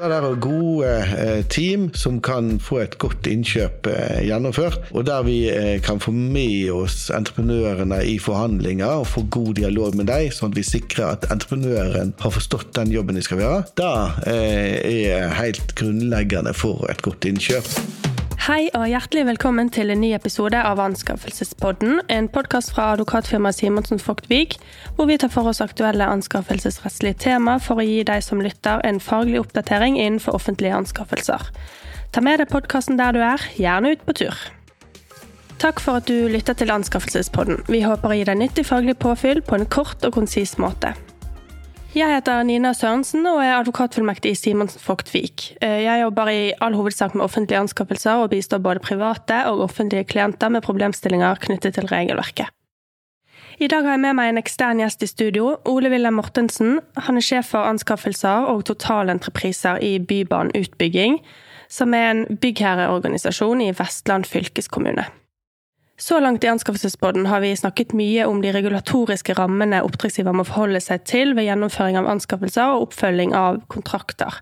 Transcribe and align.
Det 0.00 0.16
er 0.16 0.36
gode 0.40 0.90
eh, 1.12 1.42
team 1.52 1.90
som 1.94 2.22
kan 2.24 2.54
få 2.62 2.78
et 2.80 2.94
godt 3.02 3.26
innkjøp 3.28 3.84
eh, 3.92 4.22
gjennomført, 4.24 4.78
og 4.96 5.04
der 5.04 5.26
vi 5.26 5.36
eh, 5.52 5.76
kan 5.84 6.00
få 6.00 6.14
med 6.16 6.70
oss 6.72 7.10
entreprenørene 7.12 7.98
i 8.08 8.16
forhandlinger 8.16 9.02
og 9.02 9.10
få 9.12 9.26
god 9.28 9.58
dialog 9.60 9.98
med 10.00 10.08
dem, 10.08 10.30
sånn 10.32 10.54
at 10.54 10.60
vi 10.62 10.64
sikrer 10.64 11.18
at 11.18 11.28
entreprenøren 11.28 12.14
har 12.22 12.32
forstått 12.32 12.72
den 12.80 12.94
jobben 12.96 13.20
de 13.20 13.26
skal 13.26 13.44
gjøre. 13.44 13.66
Det 13.76 13.92
er 14.32 15.36
helt 15.36 15.76
grunnleggende 15.76 16.56
for 16.56 16.88
et 16.88 17.04
godt 17.04 17.28
innkjøp. 17.28 18.09
Hei 18.40 18.70
og 18.72 18.86
hjertelig 18.88 19.26
velkommen 19.28 19.68
til 19.68 19.92
en 19.92 20.00
ny 20.00 20.14
episode 20.16 20.56
av 20.56 20.78
Anskaffelsespodden. 20.80 21.98
En 22.08 22.24
podkast 22.32 22.70
fra 22.72 22.86
advokatfirmaet 22.94 23.58
Simonsen 23.58 24.00
Fogtvik, 24.00 24.54
hvor 24.96 25.10
vi 25.10 25.18
tar 25.20 25.28
for 25.28 25.50
oss 25.50 25.60
aktuelle 25.60 26.06
anskaffelsesrettslige 26.08 27.18
tema 27.20 27.58
for 27.60 27.82
å 27.82 27.84
gi 27.84 27.98
deg 28.08 28.24
som 28.24 28.40
lytter 28.40 28.80
en 28.88 29.02
faglig 29.04 29.42
oppdatering 29.42 29.98
innenfor 30.00 30.40
offentlige 30.40 30.72
anskaffelser. 30.78 31.44
Ta 32.16 32.24
med 32.24 32.40
deg 32.40 32.48
podkasten 32.48 32.96
der 32.96 33.12
du 33.12 33.20
er, 33.20 33.44
gjerne 33.60 33.92
ut 33.92 34.08
på 34.08 34.16
tur. 34.22 34.40
Takk 35.60 35.84
for 35.84 36.00
at 36.00 36.08
du 36.08 36.32
lytter 36.32 36.56
til 36.56 36.72
Anskaffelsespodden. 36.72 37.66
Vi 37.68 37.84
håper 37.84 38.08
å 38.08 38.16
gi 38.16 38.24
deg 38.24 38.40
nyttig 38.40 38.64
faglig 38.72 38.96
påfyll 39.04 39.44
på 39.44 39.60
en 39.60 39.68
kort 39.68 40.00
og 40.08 40.16
konsis 40.16 40.56
måte. 40.56 40.96
Jeg 41.90 42.06
heter 42.06 42.44
Nina 42.46 42.70
Sørensen 42.70 43.24
og 43.26 43.40
er 43.42 43.56
advokatfullmektig 43.56 44.30
i 44.30 44.36
Simonsen 44.38 44.78
Fogtvik. 44.78 45.56
Eh, 45.58 45.80
jeg 45.82 46.04
jobber 46.04 46.28
i 46.30 46.52
all 46.62 46.76
hovedsak 46.78 47.16
med 47.16 47.24
offentlige 47.24 47.58
anskaffelser 47.58 48.22
og 48.22 48.30
bistår 48.30 48.60
både 48.62 48.78
private 48.78 49.40
og 49.50 49.64
offentlige 49.64 50.06
klienter 50.06 50.52
med 50.54 50.62
problemstillinger 50.62 51.40
knyttet 51.42 51.74
til 51.74 51.88
regelverket. 51.90 52.46
I 53.58 53.66
dag 53.66 53.82
har 53.82 53.96
jeg 53.96 54.04
med 54.04 54.14
meg 54.20 54.30
en 54.30 54.38
ekstern 54.38 54.78
gjest 54.78 55.02
i 55.02 55.08
studio, 55.10 55.56
Ole 55.66 55.90
Wilhelm 55.90 56.20
Mortensen. 56.20 56.78
Han 57.08 57.18
er 57.18 57.26
sjef 57.26 57.50
for 57.56 57.66
anskaffelser 57.66 58.46
og 58.52 58.62
totalentrepriser 58.70 59.82
i 59.82 59.96
Bybanen 59.98 60.54
Utbygging, 60.54 61.18
som 61.66 61.90
er 61.98 62.12
en 62.12 62.22
byggherreorganisasjon 62.38 63.66
i 63.66 63.72
Vestland 63.74 64.30
fylkeskommune. 64.30 65.10
Så 66.00 66.16
langt 66.20 66.44
i 66.44 66.48
anskaffelsesbåten 66.48 67.26
har 67.28 67.42
vi 67.44 67.52
snakket 67.56 67.92
mye 67.92 68.24
om 68.24 68.40
de 68.40 68.54
regulatoriske 68.56 69.34
rammene 69.36 69.82
oppdragsgiver 69.84 70.32
må 70.32 70.46
forholde 70.48 70.80
seg 70.80 71.04
til 71.04 71.34
ved 71.36 71.44
gjennomføring 71.44 71.98
av 72.00 72.08
anskaffelser 72.08 72.72
og 72.72 72.86
oppfølging 72.86 73.34
av 73.36 73.60
kontrakter. 73.68 74.38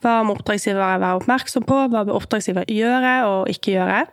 Hva 0.00 0.22
må 0.24 0.38
oppdragsgiver 0.38 0.80
være 0.80 1.18
oppmerksom 1.18 1.66
på, 1.68 1.82
hva 1.92 2.06
bør 2.08 2.16
oppdragsgiver 2.16 2.64
gjøre 2.72 3.12
og 3.28 3.52
ikke 3.52 3.74
gjøre? 3.76 4.06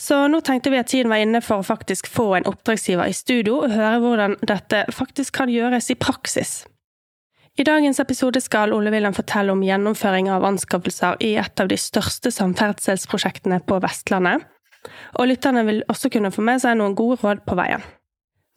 Så 0.00 0.22
nå 0.32 0.40
tenkte 0.40 0.72
vi 0.72 0.78
at 0.80 0.88
tiden 0.88 1.12
var 1.12 1.20
inne 1.20 1.42
for 1.44 1.60
å 1.60 1.66
faktisk 1.66 2.08
få 2.08 2.30
en 2.38 2.48
oppdragsgiver 2.48 3.10
i 3.10 3.16
studio 3.16 3.58
og 3.60 3.74
høre 3.74 3.98
hvordan 4.00 4.38
dette 4.48 4.86
faktisk 4.96 5.36
kan 5.36 5.52
gjøres 5.52 5.90
i 5.92 5.98
praksis. 6.00 6.62
I 7.60 7.66
dagens 7.66 8.00
episode 8.00 8.40
skal 8.40 8.72
Ole 8.72 8.88
Wilhelm 8.94 9.12
fortelle 9.12 9.52
om 9.52 9.60
gjennomføring 9.66 10.30
av 10.32 10.46
anskaffelser 10.48 11.20
i 11.20 11.34
et 11.42 11.60
av 11.60 11.68
de 11.68 11.76
største 11.76 12.32
samferdselsprosjektene 12.32 13.60
på 13.68 13.82
Vestlandet, 13.84 14.46
og 15.18 15.28
lytterne 15.30 15.64
vil 15.68 15.82
også 15.92 16.10
kunne 16.12 16.32
få 16.34 16.44
med 16.46 16.62
seg 16.62 16.78
noen 16.80 16.96
gode 16.98 17.20
råd 17.22 17.44
på 17.46 17.58
veien. 17.58 17.84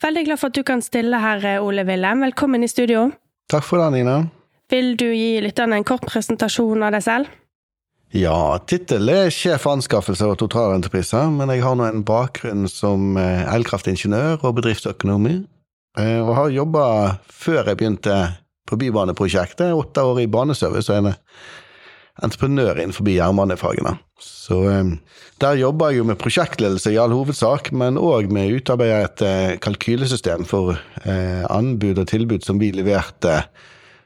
Veldig 0.03 0.25
glad 0.27 0.39
for 0.41 0.51
at 0.51 0.57
du 0.57 0.63
kan 0.67 0.81
stille 0.83 1.19
her, 1.19 1.45
Ole 1.63 1.85
Wilhelm. 1.87 2.25
Velkommen 2.25 2.63
i 2.63 2.71
studio. 2.71 3.07
Takk 3.51 3.63
for 3.67 3.79
det, 3.79 3.91
Nina. 3.97 4.17
Vil 4.71 4.95
du 4.99 5.09
gi 5.11 5.37
lytterne 5.43 5.79
en 5.79 5.87
kort 5.87 6.03
presentasjon 6.07 6.83
av 6.83 6.95
deg 6.95 7.05
selv? 7.05 7.31
Ja, 8.13 8.59
tittelen 8.69 9.25
er 9.25 9.33
sjef 9.33 9.65
anskaffelse 9.65 10.27
og 10.29 10.37
totalentrepriser, 10.43 11.31
men 11.33 11.49
jeg 11.49 11.63
har 11.65 11.77
nå 11.79 11.87
en 11.87 12.03
bakgrunn 12.05 12.67
som 12.69 13.17
eh, 13.17 13.41
elkraftingeniør 13.55 14.43
og 14.45 14.59
bedriftsøkonomi, 14.59 15.39
eh, 15.97 16.19
og 16.21 16.35
har 16.37 16.53
jobba 16.53 16.85
før 17.25 17.71
jeg 17.71 17.79
begynte 17.79 18.17
på 18.69 18.77
Bybaneprosjektet, 18.79 19.73
åtte 19.73 20.05
år 20.05 20.21
i 20.21 20.29
baneservice 20.29 20.93
og 20.93 20.99
en 20.99 21.15
entreprenør 22.21 22.77
innenfor 22.77 23.07
jernbanefagene. 23.09 23.95
Så 24.21 24.59
eh, 24.69 24.91
der 25.41 25.57
jobber 25.59 25.91
jeg 25.91 26.01
jo 26.01 26.07
med 26.11 26.19
prosjektledelse 26.21 26.93
i 26.93 26.99
all 27.01 27.13
hovedsak, 27.15 27.71
men 27.73 27.97
òg 27.97 28.29
med 28.33 28.51
å 28.51 28.59
utarbeide 28.59 28.99
et 29.07 29.25
eh, 29.25 29.55
kalkylesystem 29.63 30.45
for 30.49 30.75
eh, 31.03 31.43
anbud 31.49 32.03
og 32.03 32.09
tilbud 32.11 32.45
som 32.45 32.61
vi 32.61 32.73
leverte 32.75 33.41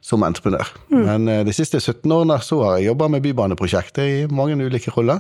som 0.08 0.24
entreprenør. 0.24 0.70
Mm. 0.94 1.04
Men 1.04 1.30
de 1.50 1.54
siste 1.56 1.82
17 1.82 2.06
årene 2.14 2.38
så 2.46 2.62
har 2.64 2.78
jeg 2.78 2.94
jobba 2.94 3.10
med 3.12 3.26
Bybaneprosjektet 3.26 4.04
i 4.08 4.20
mange 4.32 4.56
ulike 4.56 4.94
roller. 4.96 5.20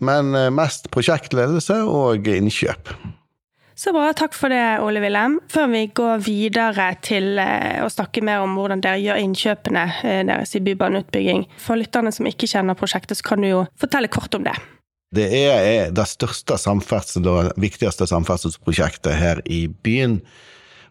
Men 0.00 0.30
mest 0.54 0.86
prosjektledelse 0.94 1.80
og 1.82 2.30
innkjøp. 2.30 2.94
Så 3.78 3.92
bra. 3.94 4.08
Takk 4.16 4.34
for 4.34 4.50
det, 4.50 4.80
Ole 4.82 4.98
Wilhelm. 4.98 5.36
Før 5.54 5.68
vi 5.70 5.84
går 5.94 6.24
videre 6.26 6.88
til 7.06 7.38
eh, 7.38 7.78
å 7.84 7.90
snakke 7.92 8.24
mer 8.26 8.42
om 8.42 8.56
hvordan 8.58 8.82
dere 8.82 8.98
gjør 8.98 9.20
innkjøpene 9.22 9.84
eh, 10.02 10.22
deres 10.26 10.56
i 10.58 10.62
bybaneutbygging, 10.66 11.44
for 11.62 11.78
lytterne 11.78 12.10
som 12.14 12.26
ikke 12.26 12.48
kjenner 12.50 12.74
prosjektet, 12.78 13.20
så 13.20 13.28
kan 13.28 13.44
du 13.44 13.52
jo 13.52 13.60
fortelle 13.78 14.10
kort 14.10 14.34
om 14.34 14.48
det. 14.48 14.56
Det 15.14 15.28
er 15.30 15.94
det 15.94 16.08
største 16.10 16.58
samferdsel 16.58 17.30
og 17.30 17.52
viktigste 17.62 18.08
samferdselsprosjektet 18.10 19.14
her 19.14 19.44
i 19.46 19.68
byen. 19.70 20.18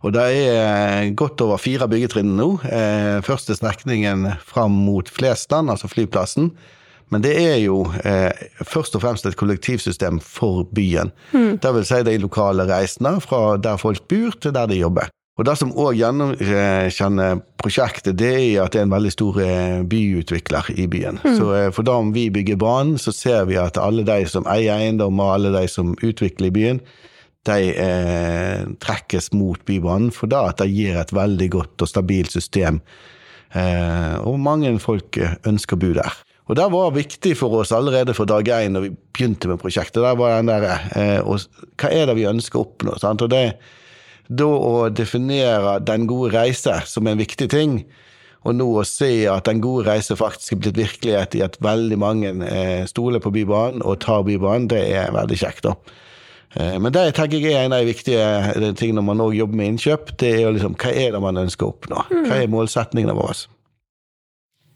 Og 0.07 0.15
det 0.15 0.23
er 0.47 1.11
godt 1.17 1.43
over 1.43 1.59
fire 1.59 1.89
byggetrinn 1.91 2.37
nå. 2.39 2.53
Eh, 2.71 3.19
første 3.27 3.59
strekningen 3.59 4.29
fram 4.47 4.79
mot 4.87 5.11
Flesland, 5.11 5.75
altså 5.75 5.91
flyplassen. 5.91 6.53
Men 7.13 7.23
det 7.23 7.35
er 7.39 7.59
jo 7.61 7.85
eh, 8.03 8.31
først 8.67 8.97
og 8.97 9.03
fremst 9.05 9.25
et 9.25 9.37
kollektivsystem 9.39 10.19
for 10.23 10.65
byen. 10.75 11.13
Mm. 11.31 11.59
Det 11.63 11.75
vil 11.77 11.85
si 11.87 12.01
de 12.03 12.17
lokale 12.19 12.67
reisende 12.67 13.17
fra 13.23 13.55
der 13.61 13.79
folk 13.79 14.07
bor, 14.11 14.35
til 14.41 14.55
der 14.55 14.67
de 14.67 14.81
jobber. 14.81 15.07
Og 15.37 15.45
Det 15.45 15.53
som 15.59 15.71
òg 15.77 15.99
gjennomkjenner 15.99 17.41
prosjektet, 17.61 18.15
det 18.17 18.31
er 18.33 18.63
at 18.63 18.73
det 18.73 18.81
er 18.81 18.87
en 18.87 18.95
veldig 18.95 19.11
stor 19.13 19.37
eh, 19.43 19.83
byutvikler 19.85 20.71
i 20.73 20.87
byen. 20.89 21.19
Mm. 21.21 21.35
Så 21.37 21.51
eh, 21.53 21.67
for 21.73 21.85
da 21.85 21.99
om 22.01 22.09
vi 22.15 22.31
bygger 22.33 22.57
banen, 22.57 22.97
så 22.97 23.13
ser 23.13 23.45
vi 23.45 23.59
at 23.61 23.77
alle 23.77 24.05
de 24.07 24.23
som 24.29 24.49
eier 24.49 24.81
eiendom, 24.81 25.21
og 25.21 25.35
alle 25.35 25.53
de 25.53 25.67
som 25.69 25.93
utvikler 26.01 26.53
byen, 26.55 26.81
de 27.47 27.69
eh, 27.69 28.65
trekkes 28.81 29.29
mot 29.37 29.61
Bybanen, 29.65 30.09
for 30.11 30.27
da 30.31 30.47
at 30.49 30.57
det 30.63 30.71
gir 30.73 30.97
et 30.99 31.13
veldig 31.13 31.51
godt 31.53 31.85
og 31.85 31.91
stabilt 31.93 32.33
system. 32.33 32.81
Eh, 33.53 34.17
og 34.25 34.41
mange 34.41 34.73
folk 34.81 35.21
ønsker 35.47 35.77
å 35.77 35.85
bo 35.85 35.93
der. 36.01 36.17
Og 36.47 36.55
det 36.55 36.67
var 36.71 36.95
viktig 36.95 37.33
for 37.35 37.59
oss 37.59 37.73
allerede 37.75 38.15
fra 38.15 38.25
dag 38.29 38.47
én 38.47 38.75
når 38.75 38.85
vi 38.85 38.93
begynte 38.95 39.49
med 39.51 39.59
prosjektet. 39.59 39.99
Der 40.03 40.15
var 40.15 40.37
den 40.37 40.47
der, 40.51 40.67
eh, 40.95 41.19
og, 41.19 41.43
Hva 41.75 41.91
er 41.91 42.07
det 42.07 42.15
vi 42.15 42.29
ønsker 42.29 42.59
å 42.59 42.65
oppnå? 42.69 42.95
Sant? 43.01 43.21
Og 43.21 43.29
det, 43.29 43.57
da 44.27 44.47
å 44.47 44.87
definere 44.89 45.79
den 45.83 46.07
gode 46.07 46.31
reise 46.35 46.81
som 46.87 47.07
en 47.07 47.19
viktig 47.19 47.49
ting, 47.51 47.81
og 48.47 48.55
nå 48.55 48.67
å 48.79 48.85
se 48.87 49.27
at 49.27 49.47
den 49.49 49.59
gode 49.59 49.89
reise 49.89 50.15
faktisk 50.15 50.53
er 50.53 50.59
blitt 50.61 50.79
virkelighet 50.79 51.35
i 51.35 51.43
at 51.43 51.57
veldig 51.63 51.97
mange 51.99 52.31
eh, 52.47 52.85
stoler 52.87 53.19
på 53.19 53.33
Bybanen 53.35 53.83
og 53.83 53.99
tar 54.05 54.23
Bybanen, 54.23 54.69
det 54.71 54.85
er 54.95 55.11
veldig 55.11 55.39
kjekt. 55.41 55.67
da. 55.67 55.75
Eh, 56.55 56.77
men 56.79 56.93
det 56.95 57.09
tenker 57.17 57.43
jeg 57.43 57.57
er 57.57 57.67
en 57.67 57.75
av 57.75 57.83
de 57.83 57.91
viktige 57.91 58.23
eh, 58.23 58.71
tingene 58.71 59.01
når 59.01 59.07
man 59.09 59.25
òg 59.27 59.35
jobber 59.35 59.59
med 59.59 59.73
innkjøp. 59.73 60.15
det 60.21 60.31
er 60.31 60.41
jo 60.45 60.55
liksom, 60.55 60.79
Hva 60.79 60.95
er 60.95 61.11
det 61.11 61.23
man 61.23 61.43
ønsker 61.43 61.67
å 61.67 61.73
oppnå? 61.75 62.07
Hva 62.29 62.39
er 62.39 62.51
målsetningene 62.53 63.17
våre? 63.17 63.35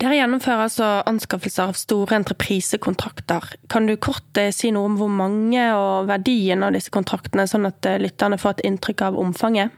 Dere 0.02 0.18
gjennomfører 0.18 0.64
altså 0.66 0.86
anskaffelser 1.06 1.70
av 1.70 1.78
store 1.78 2.18
entreprisekontrakter. 2.18 3.52
Kan 3.70 3.86
du 3.86 3.94
kort 4.02 4.38
eh, 4.42 4.50
si 4.56 4.72
noe 4.74 4.90
om 4.90 4.96
hvor 4.98 5.12
mange 5.14 5.62
og 5.78 6.08
verdien 6.10 6.66
av 6.66 6.74
disse 6.74 6.90
kontraktene, 6.94 7.46
sånn 7.46 7.70
at 7.70 7.86
eh, 7.86 8.00
lytterne 8.02 8.40
får 8.42 8.56
et 8.56 8.64
inntrykk 8.72 9.04
av 9.12 9.20
omfanget? 9.22 9.76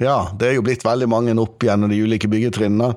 Ja, 0.00 0.30
det 0.40 0.48
er 0.48 0.56
jo 0.56 0.64
blitt 0.64 0.86
veldig 0.88 1.08
mange 1.12 1.36
opp 1.40 1.64
gjennom 1.68 1.92
de 1.92 2.00
ulike 2.00 2.30
byggetrinnene. 2.32 2.94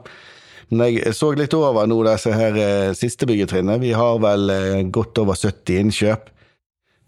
Men 0.69 0.85
jeg 0.93 1.15
så 1.17 1.33
litt 1.35 1.55
over 1.57 1.89
nå 1.89 1.99
disse 2.07 2.31
her 2.31 2.55
eh, 2.63 2.95
siste 2.95 3.27
byggetrinnene. 3.27 3.81
Vi 3.83 3.91
har 3.97 4.23
vel 4.23 4.55
godt 4.95 5.19
over 5.19 5.35
70 5.35 5.83
innkjøp. 5.83 6.31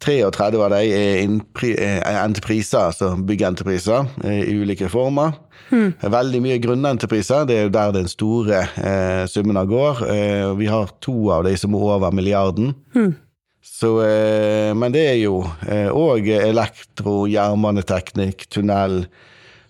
33 0.01 0.57
av 0.57 0.73
dem 0.73 1.39
er 1.77 2.19
entrepriser, 2.23 2.87
altså 2.89 3.13
byggeentrepriser, 3.27 4.09
i 4.25 4.55
ulike 4.57 4.89
former. 4.89 5.35
Hmm. 5.71 5.93
Veldig 6.01 6.41
mye 6.43 6.59
grunnentrepriser, 6.61 7.45
det 7.47 7.57
er 7.57 7.67
jo 7.67 7.73
der 7.75 7.93
den 7.95 8.09
store 8.11 8.63
eh, 8.81 9.57
av 9.61 9.67
går. 9.69 10.01
Eh, 10.11 10.47
vi 10.59 10.67
har 10.67 10.91
to 10.99 11.31
av 11.31 11.45
de 11.47 11.55
som 11.57 11.75
er 11.75 11.85
over 11.95 12.11
milliarden. 12.11 12.73
Hmm. 12.95 13.13
Så, 13.61 14.01
eh, 14.01 14.73
men 14.73 14.91
det 14.91 15.05
er 15.05 15.19
jo 15.21 15.43
òg 15.45 16.27
eh, 16.27 16.49
elektro, 16.49 17.23
jernbaneteknikk, 17.29 18.49
tunnel. 18.49 19.05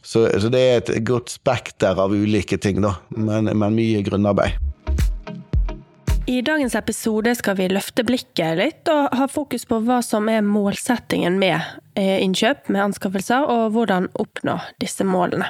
Så, 0.01 0.25
så, 0.41 0.49
det 0.49 0.61
er 0.61 0.79
et 0.79 0.93
godt 1.05 1.29
spekter 1.35 1.99
av 1.99 2.15
ulike 2.15 2.57
ting, 2.57 2.81
da. 2.81 2.95
Men, 3.13 3.51
men 3.51 3.77
mye 3.77 4.01
grunnarbeid. 4.07 4.70
I 6.25 6.41
dagens 6.41 6.75
episode 6.75 7.31
skal 7.35 7.55
vi 7.57 7.65
løfte 7.71 8.03
blikket 8.05 8.57
litt 8.59 8.89
og 8.93 9.07
ha 9.17 9.25
fokus 9.31 9.63
på 9.65 9.79
hva 9.81 10.01
som 10.05 10.27
er 10.29 10.43
målsettingen 10.45 11.39
med 11.41 11.57
eh, 11.97 12.21
innkjøp, 12.21 12.69
med 12.69 12.83
anskaffelser, 12.83 13.47
og 13.49 13.71
hvordan 13.73 14.05
oppnå 14.21 14.59
disse 14.83 15.05
målene. 15.07 15.47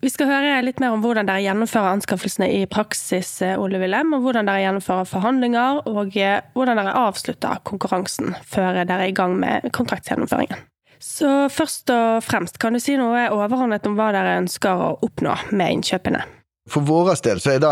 Vi 0.00 0.10
skal 0.12 0.28
høre 0.28 0.62
litt 0.64 0.80
mer 0.80 0.94
om 0.96 1.04
hvordan 1.04 1.28
dere 1.28 1.44
gjennomfører 1.44 1.98
anskaffelsene 1.98 2.48
i 2.56 2.62
praksis, 2.68 3.36
eh, 3.44 3.60
Ole 3.60 3.80
Wilhelm, 3.82 4.14
og 4.16 4.24
hvordan 4.24 4.48
dere 4.48 4.62
gjennomfører 4.64 5.10
forhandlinger, 5.10 5.82
og 5.92 6.16
eh, 6.16 6.40
hvordan 6.56 6.80
dere 6.80 6.94
avslutter 7.04 7.60
konkurransen 7.68 8.32
før 8.40 8.80
dere 8.80 9.02
er 9.04 9.12
i 9.12 9.16
gang 9.16 9.36
med 9.40 9.68
kontraktsgjennomføringen. 9.76 10.64
Så 11.04 11.28
først 11.52 11.92
og 11.92 12.24
fremst, 12.24 12.56
kan 12.62 12.72
du 12.72 12.80
si 12.80 12.96
noe 12.96 13.26
overordnet 13.36 13.84
om 13.84 13.98
hva 13.98 14.08
dere 14.16 14.38
ønsker 14.40 14.80
å 14.80 14.94
oppnå 15.04 15.36
med 15.52 15.76
innkjøpene? 15.76 16.24
For 16.70 16.84
vår 16.88 17.12
del 17.24 17.40
så 17.44 17.54
er 17.54 17.60
det 17.60 17.70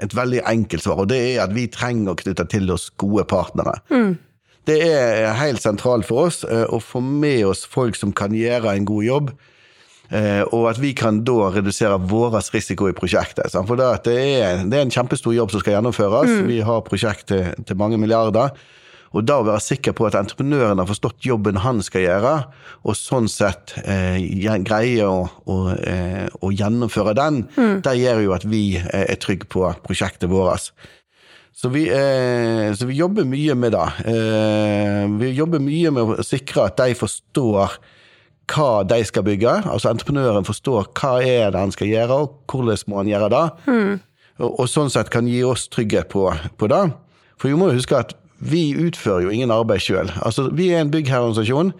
et 0.00 0.14
veldig 0.16 0.40
enkelt 0.48 0.84
svar, 0.86 1.02
og 1.04 1.10
det 1.10 1.20
er 1.34 1.42
at 1.44 1.52
vi 1.52 1.66
trenger 1.72 2.14
å 2.14 2.18
knytte 2.18 2.46
til 2.48 2.70
oss 2.72 2.88
gode 3.00 3.26
partnere. 3.28 3.76
Mm. 3.92 4.14
Det 4.68 4.78
er 4.86 5.34
helt 5.36 5.60
sentralt 5.60 6.06
for 6.08 6.28
oss 6.28 6.42
eh, 6.46 6.64
å 6.70 6.78
få 6.80 7.02
med 7.04 7.44
oss 7.50 7.66
folk 7.68 7.98
som 7.98 8.14
kan 8.16 8.32
gjøre 8.36 8.72
en 8.72 8.86
god 8.88 9.04
jobb, 9.04 9.32
eh, 10.14 10.40
og 10.48 10.68
at 10.70 10.80
vi 10.80 10.94
kan 10.96 11.20
da 11.26 11.50
redusere 11.52 11.98
vår 12.08 12.38
risiko 12.54 12.88
i 12.88 12.96
prosjektet. 12.96 13.52
For 13.52 13.76
det 13.76 14.16
er, 14.16 14.62
en 14.64 14.94
kjempestor 14.94 15.36
jobb 15.36 15.52
som 15.52 15.60
skal 15.60 15.76
gjennomføres. 15.76 16.30
Mm. 16.30 16.46
Vi 16.48 16.60
har 16.64 16.86
prosjekt 16.86 17.28
til, 17.34 17.50
til 17.66 17.80
mange 17.80 18.00
milliarder. 18.00 18.54
Og 19.12 19.26
da 19.28 19.38
å 19.40 19.44
være 19.46 19.60
sikker 19.60 19.94
på 19.96 20.06
at 20.08 20.16
entreprenøren 20.16 20.80
har 20.80 20.88
forstått 20.88 21.26
jobben 21.26 21.60
han 21.62 21.82
skal 21.84 22.06
gjøre, 22.06 22.32
og 22.88 22.96
sånn 22.96 23.28
sett 23.30 23.74
eh, 23.84 24.18
greier 24.64 25.10
å, 25.10 25.26
å, 25.44 25.58
eh, 25.76 26.26
å, 26.40 26.52
gjennomføre 26.52 27.14
den, 27.18 27.44
mm. 27.52 27.76
det 27.84 27.96
gjør 28.00 28.24
jo 28.24 28.34
at 28.38 28.48
vi 28.48 28.64
eh, 28.80 29.04
er 29.04 29.20
trygge 29.20 29.48
på 29.52 29.68
prosjektet 29.84 30.32
vårt. 30.32 30.72
Så 31.52 31.68
vi, 31.68 31.84
eh, 31.92 32.72
så 32.74 32.88
vi, 32.88 32.96
jobber 32.96 33.28
mye 33.28 33.54
med 33.54 33.74
det. 33.76 33.88
Eh, 34.08 35.02
vi 35.20 35.34
jobber 35.36 35.60
mye 35.60 35.92
med 35.92 36.14
å 36.16 36.24
sikre 36.24 36.70
at 36.70 36.80
de 36.80 36.96
forstår 36.96 37.76
hva 38.52 38.70
de 38.88 38.98
skal 39.04 39.26
bygge. 39.26 39.58
Altså 39.68 39.92
entreprenøren 39.92 40.48
forstår 40.48 40.88
hva 40.96 41.18
er 41.20 41.52
det 41.52 41.60
han 41.60 41.74
skal 41.74 41.92
gjøre, 41.92 42.18
og 42.24 42.40
hvordan 42.50 42.88
må 42.88 43.02
han 43.02 43.12
gjøre 43.12 43.30
det. 43.34 43.44
Mm. 43.68 43.92
Og, 44.40 44.48
og, 44.48 44.66
sånn 44.72 44.90
sett 44.92 45.12
kan 45.12 45.28
gi 45.28 45.42
oss 45.44 45.68
trygghet 45.72 46.08
på, 46.12 46.24
på 46.32 46.72
det. 46.72 46.82
For 47.36 47.52
vi 47.52 47.58
må 47.60 47.68
huske 47.74 48.00
at 48.00 48.16
vi 48.42 48.72
utfører 48.74 49.26
jo 49.26 49.34
ingen 49.34 49.52
arbeid 49.54 49.84
sjøl. 49.84 50.10
Altså, 50.22 50.48
vi 50.50 50.72
er 50.72 50.82
en 50.82 50.90
byggherreorganisasjon. 50.92 51.72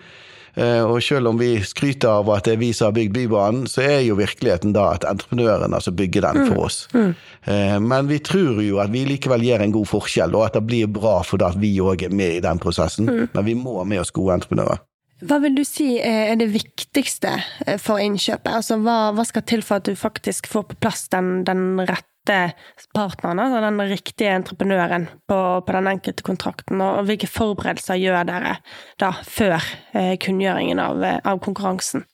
Eh, 0.54 0.82
og 0.84 0.98
selv 1.00 1.30
om 1.30 1.38
vi 1.40 1.54
skryter 1.64 2.10
av 2.12 2.28
at 2.34 2.44
det 2.44 2.58
er 2.58 2.60
vi 2.60 2.72
som 2.76 2.90
har 2.90 2.96
bygd 2.98 3.14
Bybanen, 3.16 3.64
så 3.70 3.86
er 3.86 4.02
jo 4.04 4.18
virkeligheten 4.18 4.74
da 4.76 4.90
at 4.92 5.06
entreprenøren 5.08 5.72
altså 5.72 5.94
bygger 5.96 6.26
den 6.26 6.44
for 6.44 6.58
mm. 6.58 6.64
oss. 6.66 6.78
Mm. 6.92 7.14
Mm. 7.46 7.88
Men 7.88 8.10
vi 8.10 8.20
tror 8.20 8.60
jo 8.60 8.78
at 8.82 8.92
vi 8.92 9.06
likevel 9.08 9.46
gjør 9.48 9.64
en 9.64 9.74
god 9.78 9.88
forskjell, 9.94 10.36
og 10.36 10.50
at 10.50 10.58
det 10.58 10.66
blir 10.68 10.92
bra 10.92 11.20
fordi 11.24 11.48
at 11.48 11.60
vi 11.62 11.72
òg 11.80 12.04
er 12.04 12.12
med 12.14 12.36
i 12.36 12.44
den 12.44 12.60
prosessen. 12.60 13.08
Mm. 13.08 13.28
Men 13.32 13.48
vi 13.48 13.56
må 13.58 13.78
ha 13.80 13.88
med 13.88 14.04
oss 14.04 14.12
gode 14.14 14.36
entreprenører. 14.42 14.84
Hva 15.22 15.38
vil 15.38 15.54
du 15.54 15.62
si 15.64 15.94
er 16.02 16.34
det 16.36 16.50
viktigste 16.52 17.36
eh, 17.64 17.78
for 17.80 18.02
innkjøpet? 18.02 18.52
Altså, 18.52 18.76
hva, 18.82 19.14
hva 19.16 19.24
skal 19.24 19.46
til 19.48 19.64
for 19.64 19.80
at 19.80 19.88
du 19.88 19.96
faktisk 19.96 20.50
får 20.50 20.68
på 20.72 20.80
plass 20.82 21.06
den, 21.14 21.46
den 21.48 21.80
rette 21.80 22.11
rette 22.28 22.54
partneren, 22.94 23.38
altså 23.38 23.60
den 23.60 23.80
riktige 23.90 24.30
entreprenøren 24.36 25.08
på, 25.28 25.62
på, 25.66 25.72
den 25.72 25.88
enkelte 25.88 26.22
kontrakten, 26.22 26.80
og 26.80 27.04
hvilke 27.06 27.26
forberedelser 27.26 27.94
gjør 27.94 28.24
dere 28.24 28.56
da 29.00 29.12
før 29.22 29.58
eh, 29.94 30.16
kunngjøringen 30.18 30.78
av, 30.78 31.02
eh, 31.02 31.18
av, 31.24 31.40
konkurransen? 31.42 32.04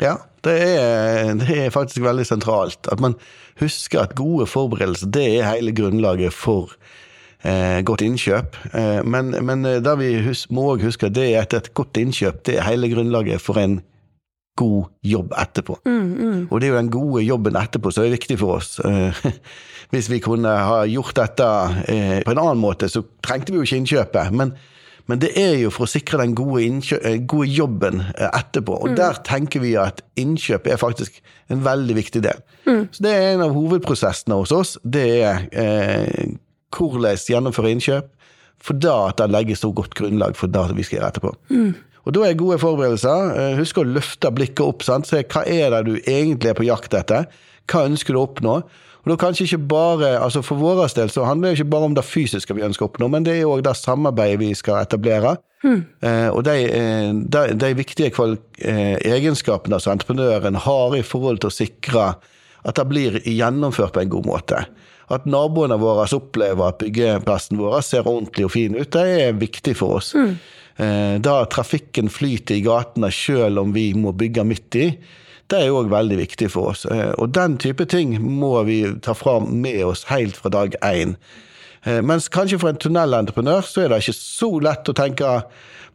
Ja, 0.00 0.18
det 0.42 0.56
er, 0.62 1.34
det 1.38 1.50
er, 1.66 1.70
faktisk 1.70 2.02
veldig 2.02 2.26
sentralt. 2.26 2.88
At 2.90 3.00
man 3.00 3.14
husker 3.60 4.02
at 4.02 4.16
gode 4.18 4.46
forberedelser, 4.46 5.10
det 5.12 5.26
er 5.38 5.50
hele 5.52 5.72
grunnlaget 5.72 6.34
for 6.34 6.72
eh, 7.44 7.82
godt 7.82 8.02
innkjøp. 8.02 8.58
Eh, 8.74 9.02
men, 9.04 9.30
men 9.44 9.64
eh, 9.66 9.82
det 9.82 9.96
vi 10.00 10.16
hus 10.26 10.48
må 10.50 10.72
òg 10.74 10.86
huske, 10.86 11.06
at 11.06 11.18
det 11.18 11.30
er 11.32 11.46
at 11.46 11.54
et 11.54 11.72
godt 11.74 12.00
innkjøp 12.00 12.42
det 12.46 12.58
er 12.58 12.66
hele 12.66 12.90
grunnlaget 12.90 13.42
for 13.42 13.60
en 13.62 13.80
god 14.58 14.90
jobb 15.02 15.32
etterpå. 15.38 15.78
Mm, 15.86 16.12
mm. 16.12 16.40
Og 16.50 16.60
det 16.60 16.66
er 16.66 16.74
jo 16.74 16.80
den 16.80 16.92
gode 16.92 17.22
jobben 17.24 17.56
etterpå 17.56 17.92
som 17.92 18.04
er 18.04 18.12
viktig 18.12 18.36
for 18.40 18.58
oss. 18.58 18.76
Eh, 18.84 19.22
hvis 19.94 20.10
vi 20.12 20.20
kunne 20.24 20.52
ha 20.68 20.82
gjort 20.90 21.16
dette 21.16 21.48
eh, 21.88 22.20
på 22.24 22.34
en 22.34 22.42
annen 22.42 22.60
måte, 22.60 22.90
så 22.92 23.04
trengte 23.24 23.52
vi 23.52 23.60
jo 23.60 23.66
ikke 23.66 23.80
innkjøpet. 23.82 24.36
Men, 24.36 24.54
men 25.08 25.22
det 25.22 25.32
er 25.40 25.56
jo 25.62 25.72
for 25.72 25.86
å 25.86 25.92
sikre 25.92 26.20
den 26.20 26.36
gode, 26.38 26.64
eh, 27.00 27.18
gode 27.24 27.48
jobben 27.48 28.04
etterpå. 28.12 28.76
Og 28.76 28.92
mm. 28.92 28.96
der 29.00 29.20
tenker 29.26 29.64
vi 29.64 29.74
at 29.80 30.04
innkjøp 30.20 30.68
er 30.68 30.80
faktisk 30.80 31.22
en 31.52 31.64
veldig 31.64 31.96
viktig 32.02 32.24
del. 32.24 32.42
Mm. 32.68 32.86
Så 32.92 33.06
det 33.06 33.12
er 33.16 33.30
en 33.32 33.46
av 33.46 33.56
hovedprosessene 33.56 34.36
hos 34.40 34.52
oss. 34.54 34.76
Det 34.84 35.06
er 35.22 35.46
eh, 35.52 36.34
hvordan 36.72 37.24
gjennomføre 37.28 37.72
innkjøp. 37.72 38.12
For 38.62 38.78
da 38.78 39.08
at 39.08 39.18
det 39.18 39.32
legges 39.32 39.64
så 39.64 39.72
godt 39.74 39.96
grunnlag 39.98 40.36
for 40.38 40.52
det 40.52 40.68
vi 40.76 40.84
skal 40.86 41.00
gjøre 41.00 41.08
etterpå. 41.10 41.32
Mm. 41.50 41.72
Og 42.06 42.14
Da 42.14 42.24
er 42.26 42.38
gode 42.38 42.58
forberedelser. 42.58 43.34
Eh, 43.38 43.58
husk 43.60 43.78
å 43.78 43.86
løfte 43.86 44.32
blikket 44.34 44.64
opp. 44.64 44.82
Sant? 44.82 45.06
Se 45.06 45.22
hva 45.22 45.44
er 45.46 45.70
det 45.70 45.84
du 45.86 45.94
egentlig 46.00 46.50
er 46.50 46.58
på 46.58 46.66
jakt 46.66 46.94
etter. 46.94 47.28
Hva 47.70 47.86
ønsker 47.86 48.14
du 48.14 48.18
å 48.18 48.26
oppnå? 48.26 48.62
Og 49.02 49.10
da 49.10 49.16
kanskje 49.18 49.48
ikke 49.48 49.64
bare, 49.70 50.10
altså 50.22 50.44
For 50.46 50.58
vår 50.58 50.84
del 50.94 51.10
så 51.10 51.24
handler 51.26 51.50
det 51.50 51.60
ikke 51.60 51.72
bare 51.74 51.88
om 51.90 51.94
det 51.94 52.04
fysiske 52.06 52.54
vi 52.54 52.62
ønsker 52.62 52.86
å 52.86 52.90
oppnå, 52.90 53.08
men 53.10 53.26
det 53.26 53.34
er 53.38 53.50
òg 53.50 53.64
det 53.66 53.74
samarbeidet 53.78 54.38
vi 54.42 54.52
skal 54.54 54.82
etablere. 54.84 55.36
Hmm. 55.62 55.82
Eh, 56.02 56.28
og 56.30 56.42
de, 56.46 56.54
eh, 56.66 57.10
de, 57.10 57.42
de 57.58 57.72
viktige 57.78 58.10
eh, 58.10 58.96
egenskapene 59.14 59.78
som 59.82 59.94
entreprenøren 59.94 60.58
har 60.58 60.96
i 60.98 61.02
forhold 61.06 61.42
til 61.42 61.50
å 61.50 61.54
sikre 61.54 62.06
at 62.62 62.78
det 62.78 62.86
blir 62.90 63.18
gjennomført 63.26 63.94
på 63.94 64.02
en 64.02 64.10
god 64.10 64.26
måte. 64.26 64.64
At 65.12 65.26
naboene 65.26 65.78
våre 65.82 66.06
opplever 66.14 66.70
at 66.70 66.82
byggeplassen 66.82 67.58
vår 67.58 67.80
ser 67.86 68.06
ordentlig 68.06 68.46
og 68.46 68.54
fin 68.54 68.78
ut, 68.78 68.90
det 68.94 69.06
er 69.26 69.38
viktig 69.38 69.74
for 69.78 69.98
oss. 69.98 70.12
Mm. 70.14 70.36
Eh, 70.76 71.18
da 71.20 71.42
trafikken 71.52 72.08
flyter 72.12 72.56
i 72.56 72.64
gatene 72.64 73.10
selv 73.12 73.60
om 73.64 73.74
vi 73.74 73.90
må 73.98 74.14
bygge 74.16 74.44
midt 74.48 74.78
i, 74.80 74.86
det 75.52 75.58
er 75.60 75.74
òg 75.74 75.90
veldig 75.92 76.16
viktig 76.22 76.48
for 76.54 76.72
oss. 76.72 76.86
Eh, 76.88 77.12
og 77.20 77.34
den 77.36 77.58
type 77.60 77.84
ting 77.90 78.16
må 78.22 78.54
vi 78.68 78.84
ta 79.04 79.14
fram 79.16 79.50
med 79.64 79.82
oss 79.84 80.06
helt 80.08 80.38
fra 80.38 80.52
dag 80.52 80.76
én. 80.80 81.16
Eh, 81.84 82.00
mens 82.00 82.30
kanskje 82.32 82.60
for 82.62 82.72
en 82.72 82.80
tunnelentreprenør 82.80 83.66
så 83.66 83.84
er 83.84 83.92
det 83.92 84.02
ikke 84.04 84.16
så 84.16 84.50
lett 84.64 84.88
å 84.88 84.96
tenke 84.96 85.34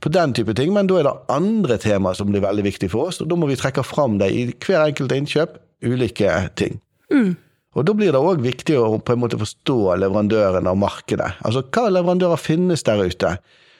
på 0.03 0.11
den 0.13 0.35
type 0.37 0.53
ting, 0.53 0.73
men 0.75 0.89
da 0.89 0.99
er 0.99 1.07
det 1.07 1.15
andre 1.33 1.79
temaer 1.81 2.17
som 2.19 2.29
blir 2.29 2.43
veldig 2.43 2.67
viktige 2.67 2.93
for 2.93 3.09
oss, 3.09 3.21
og 3.23 3.31
da 3.31 3.37
må 3.39 3.49
vi 3.49 3.57
trekke 3.57 3.85
fram 3.87 4.19
det 4.21 4.29
i 4.29 4.45
hver 4.51 4.83
enkelt 4.83 5.15
innkjøp, 5.15 5.57
ulike 5.87 6.33
ting. 6.59 6.77
Mm. 7.13 7.35
Og 7.77 7.85
Da 7.85 7.93
blir 7.93 8.09
det 8.13 8.19
òg 8.19 8.41
viktig 8.41 8.73
å 8.79 8.97
på 8.97 9.13
en 9.13 9.21
måte 9.21 9.37
forstå 9.37 9.99
leverandørene 10.01 10.71
og 10.73 10.79
markedet. 10.81 11.35
Altså, 11.45 11.61
Hva 11.61 11.91
leverandører 11.93 12.41
finnes 12.41 12.81
der 12.83 13.03
ute? 13.05 13.35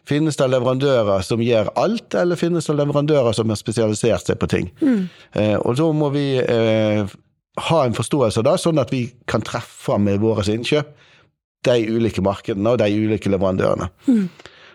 Finnes 0.07 0.37
det 0.39 0.47
leverandører 0.47 1.23
som 1.25 1.41
gjør 1.43 1.73
alt, 1.75 2.15
eller 2.15 2.39
finnes 2.39 2.67
det 2.69 2.75
leverandører 2.77 3.35
som 3.35 3.49
har 3.51 3.59
spesialisert 3.59 4.29
seg 4.29 4.39
på 4.39 4.47
ting? 4.51 4.69
Mm. 4.79 5.01
Eh, 5.35 5.55
og 5.57 5.75
da 5.79 5.87
må 5.95 6.11
vi 6.13 6.27
eh, 6.39 7.15
ha 7.67 7.79
en 7.83 7.97
forståelse 7.97 8.39
av 8.39 8.47
det, 8.47 8.53
sånn 8.63 8.79
at 8.79 8.93
vi 8.93 9.07
kan 9.27 9.43
treffe 9.43 9.97
med 9.99 10.21
våre 10.23 10.45
innkjøp 10.53 10.93
de 11.67 11.75
ulike 11.91 12.23
markedene 12.23 12.71
og 12.71 12.79
de 12.79 12.87
ulike 12.93 13.31
leverandørene. 13.33 13.89
Mm. 14.07 14.29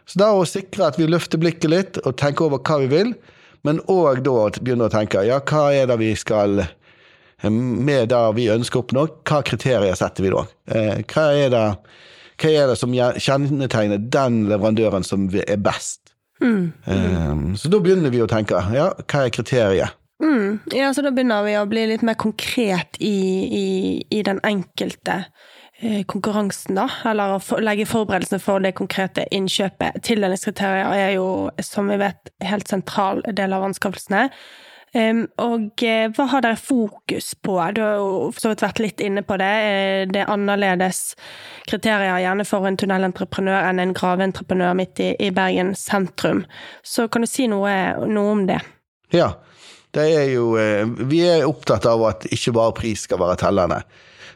Så 0.05 0.21
da 0.21 0.33
å 0.37 0.45
sikre 0.49 0.91
at 0.91 0.99
vi 1.01 1.09
løfter 1.09 1.41
blikket 1.41 1.71
litt 1.71 2.01
og 2.03 2.19
tenker 2.21 2.51
over 2.51 2.61
hva 2.61 2.83
vi 2.83 2.91
vil, 2.93 3.17
men 3.65 3.81
òg 3.89 4.25
da 4.27 4.51
begynne 4.59 4.91
å 4.91 4.93
tenke 4.93 5.23
ja, 5.25 5.39
hva 5.49 5.69
er 5.73 5.89
det 5.89 5.97
vi 6.03 6.13
skal 6.19 6.67
eh, 6.67 7.49
med 7.49 8.13
det 8.13 8.25
vi 8.37 8.51
ønsker 8.53 8.83
å 8.83 8.85
oppnå, 8.85 9.09
hva 9.25 9.41
kriterier 9.49 9.97
setter 9.97 10.27
vi 10.27 10.35
da? 10.35 10.45
Hva 11.09 11.29
er 11.39 11.55
det 11.55 11.67
hva 12.43 12.51
er 12.51 12.71
det 12.73 12.79
som 12.81 12.93
kjennetegner 12.95 14.03
den 14.13 14.45
leverandøren 14.51 15.07
som 15.07 15.29
er 15.31 15.59
best? 15.63 16.15
Mm. 16.43 16.73
Um, 16.87 17.43
så 17.57 17.71
da 17.71 17.79
begynner 17.79 18.11
vi 18.11 18.23
å 18.25 18.31
tenke 18.31 18.59
ja, 18.75 18.91
hva 18.99 19.27
er 19.27 19.35
kriteriet? 19.35 19.99
Mm. 20.23 20.61
Ja, 20.75 20.93
så 20.95 21.03
da 21.03 21.11
begynner 21.11 21.43
vi 21.47 21.57
å 21.59 21.67
bli 21.71 21.87
litt 21.91 22.05
mer 22.07 22.19
konkret 22.19 22.99
i, 23.03 23.17
i, 23.59 23.67
i 24.11 24.23
den 24.27 24.39
enkelte 24.47 25.25
eh, 25.81 26.03
konkurransen, 26.07 26.79
da. 26.79 26.87
Eller 27.11 27.37
å 27.37 27.61
legge 27.63 27.89
forberedelsene 27.91 28.43
for 28.43 28.63
det 28.63 28.75
konkrete 28.79 29.27
innkjøpet. 29.35 29.99
Tildelingskriterier 30.07 30.95
er 30.95 31.17
jo, 31.17 31.27
som 31.63 31.91
vi 31.91 31.99
vet, 32.03 32.31
helt 32.47 32.71
sentral 32.71 33.25
del 33.35 33.57
av 33.57 33.67
anskaffelsene. 33.67 34.29
Og 34.93 35.85
uh, 35.89 36.09
hva 36.13 36.25
har 36.29 36.43
dere 36.45 36.59
fokus 36.61 37.33
på? 37.41 37.55
Du 37.73 37.81
har 37.81 37.95
jo 37.97 38.29
så 38.37 38.51
vidt 38.53 38.65
vært 38.65 38.83
litt 38.83 39.01
inne 39.01 39.23
på 39.25 39.39
det. 39.41 39.49
Uh, 39.49 40.01
det 40.13 40.21
er 40.21 40.33
annerledes 40.33 41.15
kriterier 41.71 42.21
gjerne 42.21 42.45
for 42.45 42.69
en 42.69 42.77
tunnelentreprenør 42.77 43.71
enn 43.71 43.81
en 43.81 43.97
graveentreprenør 43.97 44.77
midt 44.77 45.01
i, 45.01 45.15
i, 45.17 45.33
Bergen 45.33 45.73
sentrum. 45.79 46.45
Så 46.85 47.09
kan 47.09 47.25
du 47.25 47.31
si 47.31 47.49
noe, 47.49 47.73
noe 48.05 48.37
om 48.37 48.45
det? 48.51 48.61
Ja, 49.17 49.33
det 49.97 50.07
er 50.13 50.29
jo 50.35 50.53
uh, 50.61 50.85
Vi 51.09 51.25
er 51.25 51.49
opptatt 51.49 51.89
av 51.89 52.05
at 52.11 52.29
ikke 52.29 52.57
bare 52.61 52.77
pris 52.77 53.09
skal 53.09 53.23
være 53.25 53.41
tellende. 53.47 53.81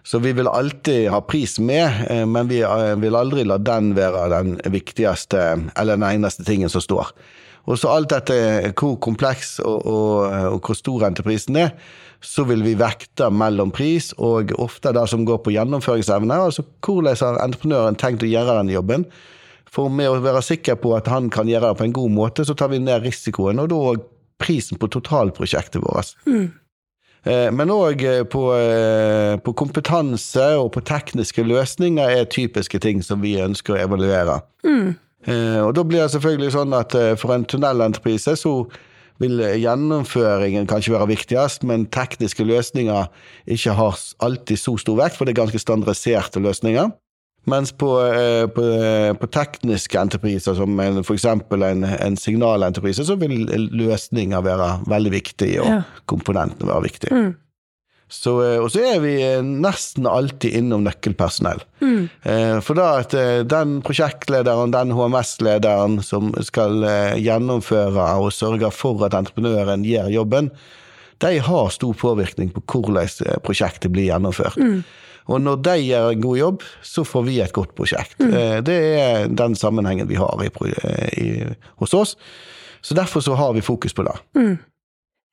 Så 0.06 0.22
vi 0.22 0.30
vil 0.38 0.48
alltid 0.48 1.10
ha 1.10 1.18
pris 1.26 1.58
med, 1.58 2.04
men 2.30 2.46
vi 2.46 2.60
vil 3.02 3.16
aldri 3.18 3.42
la 3.42 3.56
den 3.58 3.88
være 3.96 4.28
den 4.30 4.52
viktigste 4.70 5.40
eller 5.74 5.98
den 5.98 6.04
eneste 6.06 6.46
tingen 6.46 6.70
som 6.70 6.84
står. 6.84 7.10
Og 7.66 7.78
så 7.80 7.90
alt 7.90 8.12
dette, 8.12 8.36
hvor 8.78 8.96
kompleks 9.02 9.56
og, 9.58 9.86
og, 9.86 10.10
og, 10.54 10.58
hvor 10.62 10.78
stor 10.78 11.06
entreprisen 11.08 11.58
er, 11.58 11.72
så 12.22 12.46
vil 12.48 12.62
vi 12.64 12.76
vekte 12.78 13.28
mellom 13.34 13.72
pris 13.74 14.12
og 14.22 14.52
ofte 14.62 14.92
det 14.96 15.04
som 15.10 15.26
går 15.28 15.42
på 15.44 15.54
gjennomføringsevne. 15.54 16.38
Altså 16.48 16.64
hvordan 16.84 17.18
har 17.20 17.40
entreprenøren 17.44 17.98
tenkt 18.00 18.24
å 18.24 18.30
gjøre 18.30 18.60
den 18.60 18.72
jobben? 18.74 19.06
For 19.70 19.92
med 19.92 20.08
å 20.08 20.20
være 20.24 20.44
sikker 20.46 20.78
på 20.80 20.94
at 20.96 21.10
han 21.10 21.28
kan 21.32 21.50
gjøre 21.50 21.72
det 21.72 21.80
på 21.80 21.88
en 21.88 21.96
god 21.96 22.14
måte, 22.14 22.46
så 22.46 22.54
tar 22.56 22.70
vi 22.72 22.80
ned 22.80 23.02
risikoen, 23.04 23.60
og 23.60 23.72
da 23.72 23.80
òg 23.90 24.06
prisen 24.40 24.78
på 24.80 24.88
totalprosjektet 24.92 25.82
vårt. 25.82 26.14
Mm. 26.28 26.46
Men 27.26 27.72
òg 27.74 28.04
eh, 28.06 28.20
på, 28.30 28.42
eh, 28.54 29.34
på, 29.42 29.54
kompetanse 29.58 30.44
og 30.60 30.68
på 30.76 30.82
tekniske 30.86 31.42
løsninger 31.42 32.12
er 32.20 32.28
typiske 32.30 32.78
ting 32.78 33.02
som 33.02 33.18
vi 33.24 33.34
ønsker 33.42 33.74
å 33.74 33.80
evaluere. 33.82 34.38
Mm. 34.62 34.94
Eh, 35.26 35.60
og 35.62 35.72
da 35.74 35.82
blir 35.86 36.04
det 36.04 36.12
selvfølgelig 36.14 36.52
sånn 36.54 36.74
at 36.76 36.94
eh, 36.94 37.14
for 37.18 37.34
en 37.34 37.46
tunnelentreprise 37.48 38.36
så 38.38 38.58
vil 39.22 39.40
gjennomføringen 39.40 40.68
kanskje 40.68 40.92
være 40.92 41.08
viktigst, 41.14 41.64
men 41.64 41.86
tekniske 41.88 42.44
løsninger 42.44 43.08
ikke 43.48 43.72
har 43.78 43.96
alltid 44.22 44.60
så 44.60 44.76
stor 44.78 44.98
vekt, 45.00 45.16
for 45.16 45.24
det 45.24 45.32
er 45.32 45.40
ganske 45.40 45.60
standardiserte 45.62 46.42
løsninger. 46.44 46.92
Mens 47.46 47.70
på, 47.78 47.88
eh, 48.02 48.44
på, 48.50 48.62
på 49.22 49.30
tekniske 49.32 49.98
entrepriser, 50.00 50.56
som 50.58 50.80
f.eks. 50.82 51.26
En, 51.30 51.86
en 51.86 52.18
signalentreprise, 52.18 53.06
så 53.06 53.16
vil 53.20 53.46
løsninger 53.72 54.44
være 54.44 54.70
veldig 54.90 55.14
viktige, 55.14 55.62
og 55.62 55.70
ja. 55.70 55.82
komponentene 56.10 56.70
være 56.74 56.88
viktige. 56.90 57.14
Mm. 57.14 57.34
Så, 58.08 58.36
eh, 58.44 58.58
og 58.62 58.70
så 58.70 58.84
er 58.86 59.00
vi 59.02 59.16
nesten 59.42 60.06
alltid 60.06 60.54
innom 60.60 60.84
nøkkelpersonell. 60.86 61.62
Mm. 61.82 62.08
Eh, 62.22 62.58
for 62.62 62.78
da 62.78 62.88
at 63.02 63.16
den 63.50 63.80
prosjektlederen, 63.86 64.74
den 64.74 64.94
HMS-lederen 64.94 65.98
som 66.06 66.30
skal 66.46 66.86
gjennomføre 67.18 68.10
og 68.22 68.34
sørge 68.34 68.70
for 68.74 69.06
at 69.06 69.16
entreprenøren 69.18 69.86
gjør 69.86 70.12
jobben, 70.14 70.52
de 71.24 71.38
har 71.40 71.72
stor 71.72 71.96
påvirkning 71.96 72.52
på 72.52 72.62
hvordan 72.68 73.40
prosjektet 73.44 73.92
blir 73.94 74.10
gjennomført. 74.10 74.58
Mm. 74.60 74.84
Og 75.32 75.42
når 75.42 75.62
de 75.66 75.74
gjør 75.82 76.12
en 76.12 76.22
god 76.22 76.38
jobb, 76.38 76.64
så 76.86 77.04
får 77.06 77.26
vi 77.26 77.40
et 77.42 77.54
godt 77.54 77.74
prosjekt. 77.78 78.18
Mm. 78.22 78.30
Eh, 78.30 78.58
det 78.66 78.78
er 79.00 79.26
den 79.32 79.56
sammenhengen 79.58 80.08
vi 80.10 80.18
har 80.20 80.44
i, 80.44 80.50
i, 81.18 81.28
hos 81.82 81.94
oss. 81.98 82.14
Så 82.84 82.94
derfor 82.94 83.24
så 83.24 83.34
har 83.34 83.56
vi 83.56 83.64
fokus 83.66 83.96
på 83.96 84.06
det. 84.06 84.14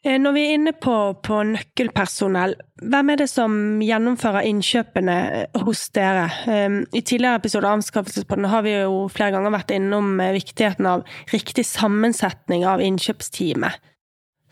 Eh, 0.03 0.17
når 0.19 0.35
vi 0.35 0.41
er 0.43 0.57
inne 0.57 0.73
på, 0.75 0.95
på, 1.23 1.37
nøkkelpersonell, 1.47 2.57
hvem 2.83 3.11
er 3.13 3.21
det 3.21 3.29
som 3.31 3.55
gjennomfører 3.83 4.49
innkjøpene 4.49 5.15
hos 5.63 5.85
dere? 5.95 6.25
Ehm, 6.51 6.81
I 6.91 7.01
tidligere 7.01 7.39
episoder 7.39 7.69
av 7.69 7.77
Anskaffelsespodden 7.79 8.49
har 8.51 8.65
vi 8.65 8.75
jo 8.75 9.05
flere 9.13 9.31
ganger 9.37 9.55
vært 9.55 9.71
innom 9.77 10.17
eh, 10.19 10.35
viktigheten 10.35 10.89
av 10.91 11.07
riktig 11.31 11.63
sammensetning 11.69 12.67
av 12.67 12.83
innkjøpsteamet. 12.83 13.79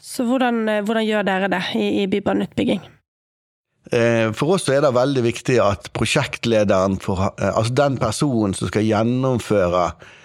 Så 0.01 0.25
hvordan, 0.25 0.63
hvordan 0.87 1.05
gjør 1.05 1.27
dere 1.27 1.51
det 1.51 1.61
i, 1.77 1.85
i 2.01 2.07
bybaneutbygging? 2.09 2.81
Eh, 3.89 4.29
for 4.37 4.55
oss 4.55 4.69
er 4.71 4.83
det 4.85 4.93
veldig 4.95 5.23
viktig 5.25 5.57
at 5.63 5.89
prosjektlederen, 5.97 6.99
for, 7.01 7.33
eh, 7.35 7.51
altså 7.51 7.73
den 7.75 7.97
personen 7.99 8.53
som 8.55 8.69
skal 8.69 8.85
gjennomføre 8.85 9.85
eh, 9.89 10.19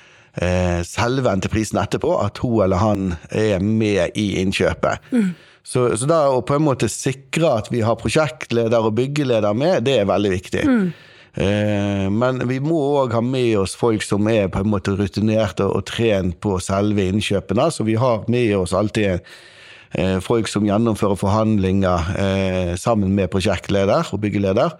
selve 0.84 1.30
entreprisen 1.32 1.78
etterpå, 1.80 2.10
at 2.20 2.36
hun 2.42 2.58
eller 2.66 2.82
han 2.82 3.14
er 3.32 3.62
med 3.64 4.18
i 4.20 4.26
innkjøpet. 4.42 5.06
Mm. 5.08 5.30
Så, 5.66 5.86
så 5.96 6.06
da 6.06 6.18
å 6.28 6.42
på 6.44 6.58
en 6.58 6.66
måte 6.66 6.90
sikre 6.92 7.54
at 7.62 7.70
vi 7.72 7.80
har 7.82 7.96
prosjektleder 7.98 8.84
og 8.84 8.98
byggeleder 8.98 9.56
med, 9.56 9.86
det 9.88 9.96
er 10.02 10.10
veldig 10.10 10.32
viktig. 10.34 10.66
Mm. 10.68 10.84
Men 12.20 12.44
vi 12.48 12.60
må 12.64 12.76
òg 13.00 13.16
ha 13.16 13.24
med 13.24 13.56
oss 13.62 13.74
folk 13.76 14.04
som 14.04 14.28
er 14.28 14.52
på 14.52 14.60
en 14.60 14.70
måte 14.72 14.94
rutinerte 14.96 15.66
og 15.66 15.88
trent 15.88 16.36
på 16.44 16.54
selve 16.64 17.08
innkjøpene. 17.08 17.66
Så 17.72 17.88
vi 17.88 17.96
har 18.00 18.28
med 18.28 18.54
oss 18.60 18.76
alltid 18.76 19.24
Eh, 19.96 20.18
folk 20.20 20.48
som 20.50 20.66
gjennomfører 20.66 21.16
forhandlinger 21.16 22.10
eh, 22.20 22.72
sammen 22.80 23.14
med 23.16 23.30
prosjektleder 23.32 24.10
og 24.12 24.20
byggeleder. 24.20 24.74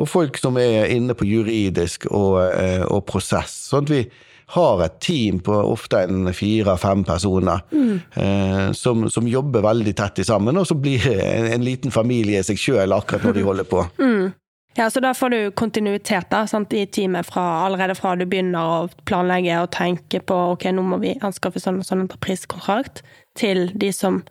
Og 0.00 0.08
folk 0.08 0.38
som 0.40 0.56
er 0.60 0.92
inne 0.92 1.16
på 1.18 1.26
juridisk 1.28 2.06
og, 2.10 2.38
eh, 2.54 2.84
og 2.86 3.02
prosess. 3.08 3.54
Sånn 3.68 3.88
at 3.88 3.92
vi 3.92 4.02
har 4.46 4.84
et 4.84 5.00
team 5.00 5.40
på 5.44 5.54
ofte 5.54 6.02
en 6.04 6.28
fire-fem 6.34 7.04
personer 7.04 7.62
mm. 7.70 8.74
som, 8.74 9.06
som, 9.10 9.28
jobber 9.28 9.64
veldig 9.64 9.94
tett 9.96 10.22
sammen, 10.26 10.58
og 10.58 10.66
så 10.68 10.76
blir 10.76 11.06
en, 11.12 11.48
en 11.54 11.64
liten 11.64 11.94
familie 11.94 12.42
i 12.42 12.46
seg 12.46 12.60
sjøl 12.60 12.92
akkurat 12.92 13.24
når 13.28 13.38
de 13.38 13.48
holder 13.48 13.68
på. 13.74 13.86
Mm. 14.02 14.32
Ja, 14.74 14.90
så 14.90 15.00
da 15.04 15.12
får 15.14 15.28
du 15.28 15.50
kontinuitet 15.50 16.30
da, 16.32 16.46
sant, 16.48 16.72
i 16.72 16.86
teamet 16.86 17.28
fra, 17.28 17.42
allerede 17.66 17.94
fra 17.94 18.14
du 18.16 18.24
begynner 18.24 18.68
å 18.68 18.76
planlegge 19.08 19.58
og 19.60 19.68
tenke 19.74 20.22
på 20.24 20.38
ok, 20.54 20.70
nå 20.72 20.84
må 20.86 20.98
vi 21.02 21.12
anskaffe 21.20 21.60
sånn 21.60 21.82
og 21.82 21.88
sånn 21.88 22.06
entreprisekontrakt, 22.06 23.02
til 23.36 23.68
de 23.76 23.92
som 23.92 24.22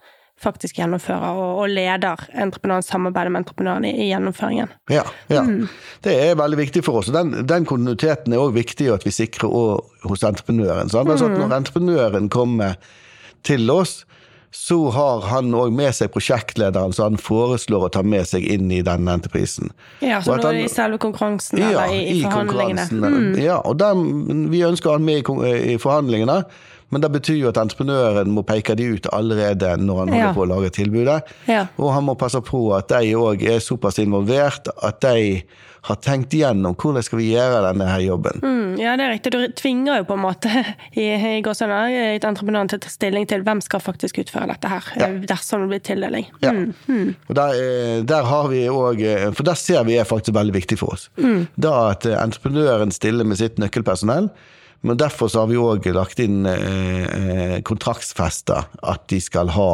faktisk 0.41 0.79
gjennomfører 0.79 1.37
og, 1.37 1.61
og 1.63 1.71
leder 1.71 2.25
entreprenøren, 2.33 2.85
samarbeider 2.85 3.33
med 3.33 3.43
entreprenøren 3.43 3.87
i, 3.87 3.93
i 4.05 4.09
gjennomføringen. 4.11 4.71
Ja, 4.91 5.05
ja. 5.31 5.43
Mm. 5.45 5.67
det 6.05 6.15
er 6.25 6.39
veldig 6.39 6.61
viktig 6.63 6.85
for 6.87 7.01
oss. 7.01 7.11
Den, 7.13 7.33
den 7.49 7.67
kontinuiteten 7.69 8.33
er 8.33 8.43
òg 8.43 8.55
viktig 8.57 8.89
at 8.93 9.05
vi 9.07 9.13
sikrer 9.15 9.51
hos 10.07 10.25
entreprenøren. 10.27 10.89
Sant? 10.93 11.11
Altså 11.11 11.29
mm. 11.29 11.37
når 11.39 11.59
entreprenøren 11.61 12.31
kommer 12.33 12.79
til 13.47 13.69
oss, 13.73 14.01
så 14.51 14.89
har 14.91 15.21
han 15.31 15.53
òg 15.55 15.71
med 15.71 15.93
seg 15.95 16.11
prosjektlederen, 16.11 16.91
så 16.91 17.05
han 17.07 17.15
foreslår 17.21 17.85
å 17.87 17.91
ta 17.95 18.01
med 18.03 18.27
seg 18.27 18.43
inn 18.51 18.67
i 18.75 18.81
denne 18.83 19.13
entreprisen. 19.15 19.71
Ja, 20.03 20.19
så 20.25 20.35
nå 20.41 20.51
i 20.59 20.65
selve 20.71 20.99
konkurransen, 20.99 21.61
ja, 21.61 21.69
eller 21.85 21.95
i, 21.95 22.17
i 22.17 22.25
forhandlingene. 22.25 22.87
Mm. 22.91 23.29
Ja, 23.39 23.61
og 23.63 23.79
den, 23.79 24.49
vi 24.51 24.65
ønsker 24.67 24.97
han 24.97 25.07
med 25.07 25.23
i, 25.23 25.53
i 25.71 25.77
forhandlingene. 25.79 26.41
Men 26.91 27.03
det 27.03 27.11
betyr 27.13 27.39
jo 27.39 27.49
at 27.51 27.59
entreprenøren 27.61 28.31
må 28.35 28.43
peke 28.47 28.75
de 28.79 28.91
ut 28.95 29.09
allerede 29.15 29.73
når 29.79 30.03
han 30.03 30.13
holder 30.13 30.27
ja. 30.27 30.35
på 30.35 30.45
å 30.45 30.51
lage 30.51 30.71
tilbudet. 30.75 31.19
Ja. 31.47 31.65
Og 31.79 31.93
han 31.95 32.07
må 32.07 32.17
passe 32.19 32.41
på 32.45 32.67
at 32.77 32.91
de 32.91 33.15
òg 33.17 33.43
er 33.47 33.61
såpass 33.63 34.01
involvert 34.03 34.71
at 34.75 35.03
de 35.05 35.43
har 35.87 35.97
tenkt 35.97 36.35
igjennom 36.37 36.75
hvordan 36.77 37.01
skal 37.05 37.17
vi 37.17 37.31
gjøre 37.31 37.61
denne 37.65 37.87
her 37.89 38.03
jobben. 38.03 38.41
Mm, 38.43 38.75
ja, 38.77 38.93
det 38.99 39.05
er 39.05 39.13
riktig. 39.15 39.31
Du 39.33 39.55
tvinger 39.57 40.01
jo 40.01 40.05
på 40.11 40.17
en 40.17 40.23
måte 40.27 40.51
i, 40.93 41.07
i 41.07 41.39
et 41.39 42.27
entreprenøren 42.27 42.69
til 42.69 42.77
å 42.77 42.83
ta 42.83 42.91
stilling 42.93 43.25
til 43.29 43.45
hvem 43.47 43.63
skal 43.65 43.81
faktisk 43.81 44.21
utføre 44.21 44.51
dette 44.51 44.69
her, 44.69 44.91
ja. 45.01 45.09
dersom 45.31 45.65
det 45.65 45.71
blir 45.73 45.83
tildeling. 45.89 46.29
Ja. 46.43 46.53
Mm, 46.53 46.75
mm. 46.85 47.09
Og 47.31 47.37
der, 47.39 47.57
eh, 47.57 47.97
der, 48.05 48.29
har 48.29 48.51
vi 48.51 48.65
òg 48.69 49.01
For 49.33 49.47
der 49.47 49.57
ser 49.57 49.85
vi 49.87 49.97
er 49.97 50.05
faktisk 50.07 50.35
veldig 50.37 50.53
viktig 50.53 50.77
for 50.81 50.93
oss. 50.93 51.09
Mm. 51.17 51.47
Da 51.57 51.73
at 51.89 52.05
entreprenøren 52.05 52.93
stiller 52.93 53.25
med 53.25 53.41
sitt 53.41 53.57
nøkkelpersonell 53.61 54.29
men 54.81 54.97
derfor 54.97 55.29
så 55.29 55.43
har 55.43 55.49
vi 55.51 55.59
òg 55.61 55.85
lagt 55.93 56.19
inn 56.23 56.45
eh, 56.49 57.03
eh 57.05 57.57
kontraktsfesta 57.67 58.63
at 58.81 59.07
de 59.11 59.19
skal 59.21 59.51
ha 59.53 59.73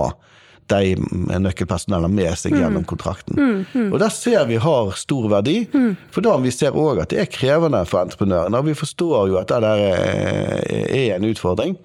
de 0.68 0.96
nøkkelpersonellene 1.40 2.12
med 2.12 2.34
seg 2.36 2.52
mm. 2.52 2.60
gjennom 2.60 2.86
kontrakten. 2.88 3.38
Mm, 3.40 3.60
mm. 3.72 3.90
Og 3.94 4.02
der 4.04 4.12
ser 4.12 4.46
vi 4.50 4.60
har 4.60 4.92
stor 5.00 5.30
verdi, 5.32 5.62
mm. 5.72 5.94
for 6.12 6.26
da 6.26 6.36
vi 6.44 6.52
ser 6.52 6.76
òg 6.76 7.04
at 7.04 7.14
det 7.14 7.22
er 7.24 7.32
krevende 7.32 7.84
for 7.88 8.04
entreprenørene. 8.04 8.60
Og 8.60 8.68
vi 8.68 8.76
forstår 8.76 9.30
jo 9.32 9.40
at 9.40 9.52
det 9.54 9.62
der 9.64 9.84
eh, 9.88 11.08
er 11.08 11.16
en 11.16 11.30
utfordring. 11.30 11.78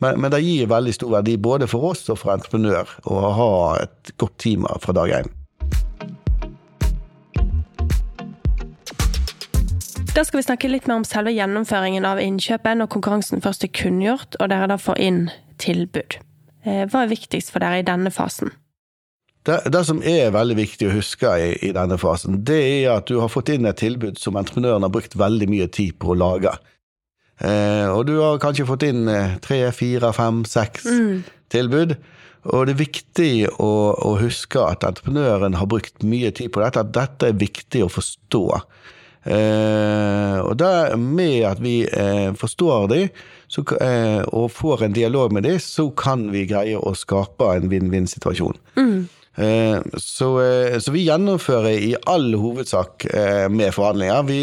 Men, 0.00 0.16
men, 0.16 0.30
det 0.32 0.40
gir 0.42 0.70
veldig 0.70 0.94
stor 0.96 1.12
verdi 1.18 1.36
både 1.36 1.68
for 1.70 1.92
oss 1.92 2.06
og 2.08 2.18
for 2.22 2.32
entreprenør 2.32 2.88
å 3.10 3.20
ha 3.36 3.52
et 3.82 4.14
godt 4.18 4.38
team 4.40 4.64
fra 4.80 4.96
dag 4.96 5.20
én. 5.20 5.28
Da 10.10 10.24
skal 10.26 10.40
vi 10.40 10.42
snakke 10.42 10.68
litt 10.70 10.88
mer 10.90 10.98
om 10.98 11.04
selve 11.06 11.30
gjennomføringen 11.30 12.06
av 12.08 12.18
innkjøpet 12.18 12.80
når 12.80 12.88
konkurransen 12.90 13.42
først 13.44 13.62
er 13.62 13.70
kunngjort 13.78 14.34
og 14.40 14.50
dere 14.50 14.66
da 14.72 14.78
får 14.80 14.98
inn 14.98 15.20
tilbud. 15.62 16.16
Eh, 16.66 16.82
hva 16.90 17.04
er 17.04 17.12
viktigst 17.12 17.52
for 17.54 17.62
dere 17.62 17.78
i 17.78 17.86
denne 17.86 18.10
fasen? 18.10 18.50
Det, 19.46 19.62
det 19.72 19.84
som 19.86 20.02
er 20.04 20.34
veldig 20.34 20.56
viktig 20.58 20.88
å 20.90 20.96
huske 20.98 21.30
i, 21.38 21.52
i, 21.62 21.70
denne 21.76 21.96
fasen, 22.00 22.42
det 22.44 22.58
er 22.58 22.98
at 22.98 23.06
du 23.08 23.20
har 23.22 23.30
fått 23.32 23.54
inn 23.54 23.70
et 23.70 23.78
tilbud 23.80 24.18
som 24.20 24.36
entreprenøren 24.36 24.84
har 24.84 24.92
brukt 24.92 25.14
veldig 25.16 25.48
mye 25.48 25.70
tid 25.72 25.94
på 26.02 26.12
å 26.12 26.18
lage. 26.18 26.52
Eh, 27.40 27.86
og 27.88 28.04
du 28.10 28.18
har 28.18 28.42
kanskje 28.42 28.68
fått 28.68 28.84
inn 28.90 29.06
eh, 29.08 29.38
tre, 29.40 29.62
fire, 29.72 30.10
fem, 30.16 30.42
seks 30.44 30.90
mm. 30.90 31.16
tilbud. 31.54 31.94
Og 32.50 32.66
det 32.66 32.74
er 32.74 32.82
viktig 32.82 33.32
å, 33.62 33.72
å, 33.94 34.16
huske 34.20 34.60
at 34.64 34.84
entreprenøren 34.88 35.56
har 35.60 35.70
brukt 35.70 36.02
mye 36.02 36.34
tid 36.34 36.50
på 36.52 36.64
dette, 36.64 36.82
at 36.82 36.92
dette 36.96 37.30
er 37.30 37.40
viktig 37.40 37.86
å 37.86 37.92
forstå. 37.92 38.44
Eh, 39.24 40.38
og 40.40 40.54
da 40.56 40.96
med 40.96 41.44
at 41.44 41.60
vi 41.60 41.82
eh, 41.84 42.32
forstår 42.40 42.86
de 42.88 43.00
så, 43.50 43.64
eh, 43.76 44.22
og 44.32 44.52
får 44.54 44.86
en 44.86 44.96
dialog 44.96 45.32
med 45.36 45.44
de, 45.44 45.58
så 45.60 45.90
kan 45.92 46.28
vi 46.32 46.46
greie 46.48 46.78
å 46.78 46.94
skape 46.96 47.50
en 47.56 47.70
vinn-vinn-situasjon. 47.72 48.60
Mm. 48.80 49.00
Så, 49.96 50.26
så, 50.82 50.92
vi 50.92 51.06
gjennomfører 51.06 51.70
i 51.72 51.92
all 52.10 52.34
hovedsak 52.36 53.06
med 53.48 53.70
forhandlinger. 53.72 54.26
Vi 54.28 54.40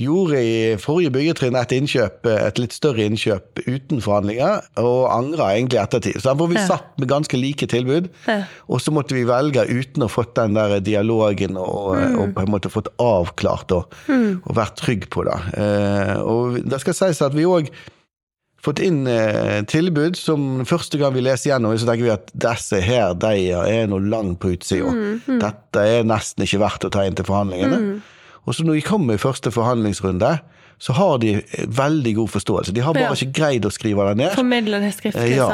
gjorde 0.00 0.40
i 0.40 0.54
forrige 0.80 1.12
byggetrinn 1.14 1.58
et 1.58 1.74
innkjøp, 1.76 2.26
et 2.32 2.60
litt 2.60 2.74
større 2.74 3.04
innkjøp 3.06 3.62
uten 3.66 4.00
forhandlinger, 4.04 4.64
og 4.80 5.02
angra 5.12 5.52
egentlig 5.56 5.80
ettertid. 5.82 6.18
Så 6.20 6.30
derfor 6.30 6.50
vi 6.50 6.58
ja. 6.58 6.66
satt 6.70 6.96
med 7.00 7.10
ganske 7.10 7.40
like 7.40 7.68
tilbud, 7.70 8.10
ja. 8.26 8.40
og 8.70 8.82
så 8.82 8.94
måtte 8.94 9.16
vi 9.16 9.26
velge 9.28 9.66
uten 9.68 10.06
å 10.06 10.10
fått 10.10 10.34
den 10.40 10.58
der 10.58 10.78
dialogen 10.84 11.58
og, 11.60 11.94
mm. 11.96 12.18
og 12.18 12.34
på 12.36 12.44
en 12.44 12.52
måte 12.56 12.72
fått 12.72 12.90
avklart 13.02 13.76
og, 13.76 13.96
mm. 14.08 14.42
og 14.44 14.58
vært 14.58 14.78
trygg 14.80 15.08
på 15.12 15.24
det. 15.28 15.38
Eh, 15.60 16.14
og 16.24 16.60
det 16.64 16.82
skal 16.82 16.96
sies 16.96 17.24
at 17.24 17.36
vi 17.36 17.48
òg 17.48 17.72
fått 18.60 18.80
inn 18.84 19.04
eh, 19.08 19.60
tilbud 19.68 20.18
som 20.20 20.62
første 20.68 21.00
gang 21.00 21.14
vi 21.16 21.24
leser 21.24 21.54
gjennom, 21.54 21.76
så 21.80 21.88
tenker 21.88 22.06
vi 22.06 22.14
at 22.14 22.32
disse 22.46 22.80
her 22.84 23.14
de 23.16 23.50
er 23.56 23.88
noe 23.90 24.04
langt 24.04 24.40
på 24.42 24.54
utsida. 24.54 24.92
Mm, 24.92 25.20
mm. 25.24 25.38
Dette 25.40 25.84
er 25.96 26.08
nesten 26.08 26.44
ikke 26.44 26.60
verdt 26.64 26.88
å 26.88 26.92
ta 26.92 27.06
inn 27.08 27.16
til 27.16 27.28
forhandlingene. 27.28 27.80
Mm. 27.80 28.16
Og 28.48 28.56
så 28.56 28.64
når 28.64 28.78
de 28.78 28.86
kommer 28.86 29.16
i 29.16 29.22
første 29.22 29.52
forhandlingsrunde, 29.52 30.38
så 30.80 30.94
har 30.96 31.18
de 31.20 31.34
veldig 31.76 32.14
god 32.16 32.28
forståelse. 32.32 32.72
De 32.72 32.80
har 32.80 32.96
bare 32.96 33.10
ja. 33.10 33.16
ikke 33.16 33.36
greid 33.36 33.66
å 33.68 33.72
skrive 33.72 34.06
det 34.08 34.14
ned. 34.22 34.30
Formidle 34.32 34.80
det 34.80 34.94
skriftlig, 34.96 35.34
ja. 35.36 35.48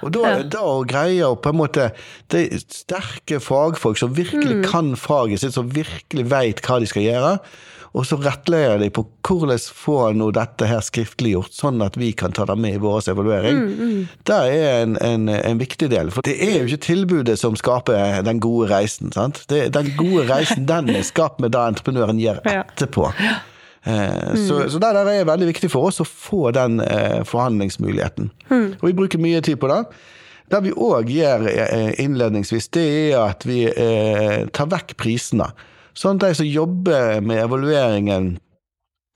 Og 0.00 0.14
da, 0.16 0.22
ja. 0.24 0.46
da 0.54 0.62
greier 0.88 1.36
på 1.36 1.52
en 1.52 1.58
måte 1.60 1.90
Det 2.32 2.46
er 2.46 2.62
sterke 2.64 3.42
fagfolk 3.44 4.00
som 4.00 4.14
virkelig 4.16 4.62
mm. 4.62 4.64
kan 4.70 4.94
faget 4.96 5.42
sitt, 5.42 5.52
som 5.52 5.68
virkelig 5.74 6.24
veit 6.32 6.64
hva 6.64 6.80
de 6.80 6.88
skal 6.88 7.04
gjøre. 7.04 7.34
Og 7.90 8.06
så 8.06 8.16
rettleder 8.22 8.78
de 8.78 8.86
på 8.94 9.02
hvordan 9.26 9.58
få 9.74 9.96
nå 10.14 10.28
dette 10.34 10.66
her 10.70 10.82
skriftliggjort, 10.84 11.54
sånn 11.56 11.82
at 11.82 11.96
vi 11.98 12.12
kan 12.14 12.34
ta 12.34 12.46
det 12.46 12.54
med 12.60 12.76
i 12.76 12.82
vår 12.82 13.08
evaluering. 13.10 13.62
Det 14.26 14.36
er 14.36 14.84
en, 14.84 14.94
en, 15.02 15.26
en, 15.34 15.58
viktig 15.58 15.90
del. 15.90 16.12
For 16.14 16.26
det 16.26 16.36
er 16.38 16.60
jo 16.60 16.68
ikke 16.68 16.84
tilbudet 16.86 17.38
som 17.40 17.58
skaper 17.58 18.22
den 18.26 18.42
gode 18.42 18.70
reisen. 18.70 19.10
sant? 19.14 19.42
Det, 19.50 19.68
den 19.74 19.90
gode 19.98 20.28
reisen 20.30 20.68
den 20.70 20.92
er 20.94 21.02
skapt 21.06 21.42
med 21.42 21.54
det 21.56 21.64
entreprenøren 21.72 22.22
gjør 22.22 22.38
etterpå. 22.52 23.10
Eh, 23.82 24.32
så, 24.46 24.62
så 24.70 24.78
det 24.78 24.92
der 24.94 25.10
er 25.10 25.26
veldig 25.26 25.50
viktig 25.50 25.72
for 25.72 25.90
oss 25.90 25.98
å 26.02 26.06
få 26.06 26.52
den 26.54 26.78
eh, 26.84 27.24
forhandlingsmuligheten. 27.26 28.30
Og 28.78 28.86
vi 28.86 28.96
bruker 29.02 29.22
mye 29.22 29.42
tid 29.42 29.58
på 29.58 29.70
det. 29.72 29.82
Det 30.50 30.62
vi 30.64 30.72
òg 30.74 31.10
gjør 31.14 31.46
eh, 31.50 31.92
innledningsvis, 32.02 32.70
det 32.74 32.86
er 33.10 33.18
at 33.22 33.46
vi 33.46 33.64
eh, 33.70 34.46
tar 34.54 34.70
vekk 34.70 34.96
prisene. 34.98 35.46
Sånn 35.96 36.20
at 36.20 36.28
de 36.28 36.38
som 36.38 36.48
jobber 36.48 37.20
med 37.24 37.42
evalueringen 37.44 38.32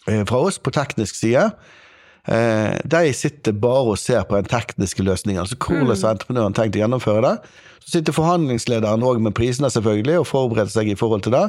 eh, 0.09 0.25
fra 0.29 0.43
oss 0.49 0.59
på 0.59 0.73
teknisk 0.75 1.17
side, 1.19 1.47
eh, 2.27 2.73
de 2.83 3.13
sitter 3.17 3.55
bare 3.57 3.95
og 3.95 4.01
ser 4.01 4.27
på 4.29 4.39
den 4.39 4.51
tekniske 4.51 5.07
løsningen. 5.07 5.45
Altså 5.45 5.59
hvordan 5.61 5.95
har 5.95 6.17
entreprenøren 6.17 6.57
tenkt 6.57 6.79
å 6.79 6.83
gjennomføre 6.83 7.23
det. 7.29 7.55
Så 7.85 7.99
sitter 7.99 8.17
forhandlingslederen 8.17 9.07
òg 9.07 9.23
med 9.23 9.37
prisene, 9.37 9.71
selvfølgelig, 9.71 10.21
og 10.23 10.29
forbereder 10.31 10.73
seg 10.73 10.91
i 10.91 10.99
forhold 10.99 11.27
til 11.27 11.37
det. 11.37 11.47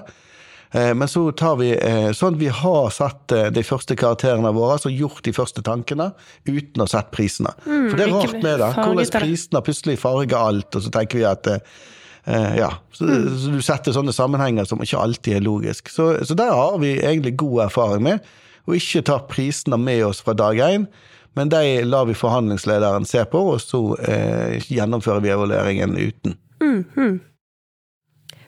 Eh, 0.76 0.94
men 0.98 1.10
så 1.10 1.26
tar 1.38 1.58
vi 1.62 1.72
sånn 2.18 2.38
at 2.38 2.42
vi 2.44 2.54
har 2.62 2.94
satt 2.94 3.36
de 3.56 3.66
første 3.66 3.98
karakterene 3.98 4.54
våre, 4.54 4.78
altså 4.78 4.94
gjort 4.94 5.24
de 5.26 5.34
første 5.36 5.66
tankene, 5.66 6.12
uten 6.46 6.86
å 6.86 6.90
sette 6.92 7.16
prisene. 7.16 7.56
Mm, 7.66 7.90
For 7.90 7.98
det 7.98 8.08
er 8.08 8.16
rart 8.16 8.40
med 8.40 8.62
det. 8.62 8.72
Hvordan 8.78 9.14
prisene 9.26 9.66
plutselig 9.66 10.00
farger 10.04 10.38
alt, 10.38 10.70
og 10.76 10.86
så 10.86 10.94
tenker 10.94 11.24
vi 11.24 11.30
at 11.34 11.54
ja, 12.58 12.72
så, 12.92 13.06
mm. 13.06 13.26
så, 13.38 13.52
du 13.54 13.62
setter 13.62 13.94
sånne 13.96 14.14
sammenhenger 14.16 14.66
som 14.66 14.82
ikke 14.82 15.02
alltid 15.02 15.38
er 15.38 15.46
logisk. 15.46 15.92
Så, 15.94 16.08
så 16.26 16.38
der 16.38 16.54
har 16.54 16.80
vi 16.82 16.96
egentlig 16.98 17.36
god 17.38 17.68
erfaring 17.68 18.06
med, 18.08 18.32
å 18.66 18.74
ikke 18.74 19.04
ta 19.06 19.20
prisene 19.30 19.78
med 19.78 20.02
oss 20.08 20.24
fra 20.26 20.34
dag 20.38 20.58
én. 20.66 20.88
Men 21.36 21.52
de 21.52 21.84
lar 21.84 22.08
vi 22.08 22.16
forhandlingslederen 22.16 23.06
se 23.06 23.26
på, 23.28 23.42
og 23.52 23.60
så 23.62 23.82
eh, 24.08 24.56
gjennomfører 24.72 25.24
vi 25.24 25.34
evalueringen 25.34 25.98
uten. 26.00 26.38
Mm, 26.64 26.84
mm. 26.96 27.16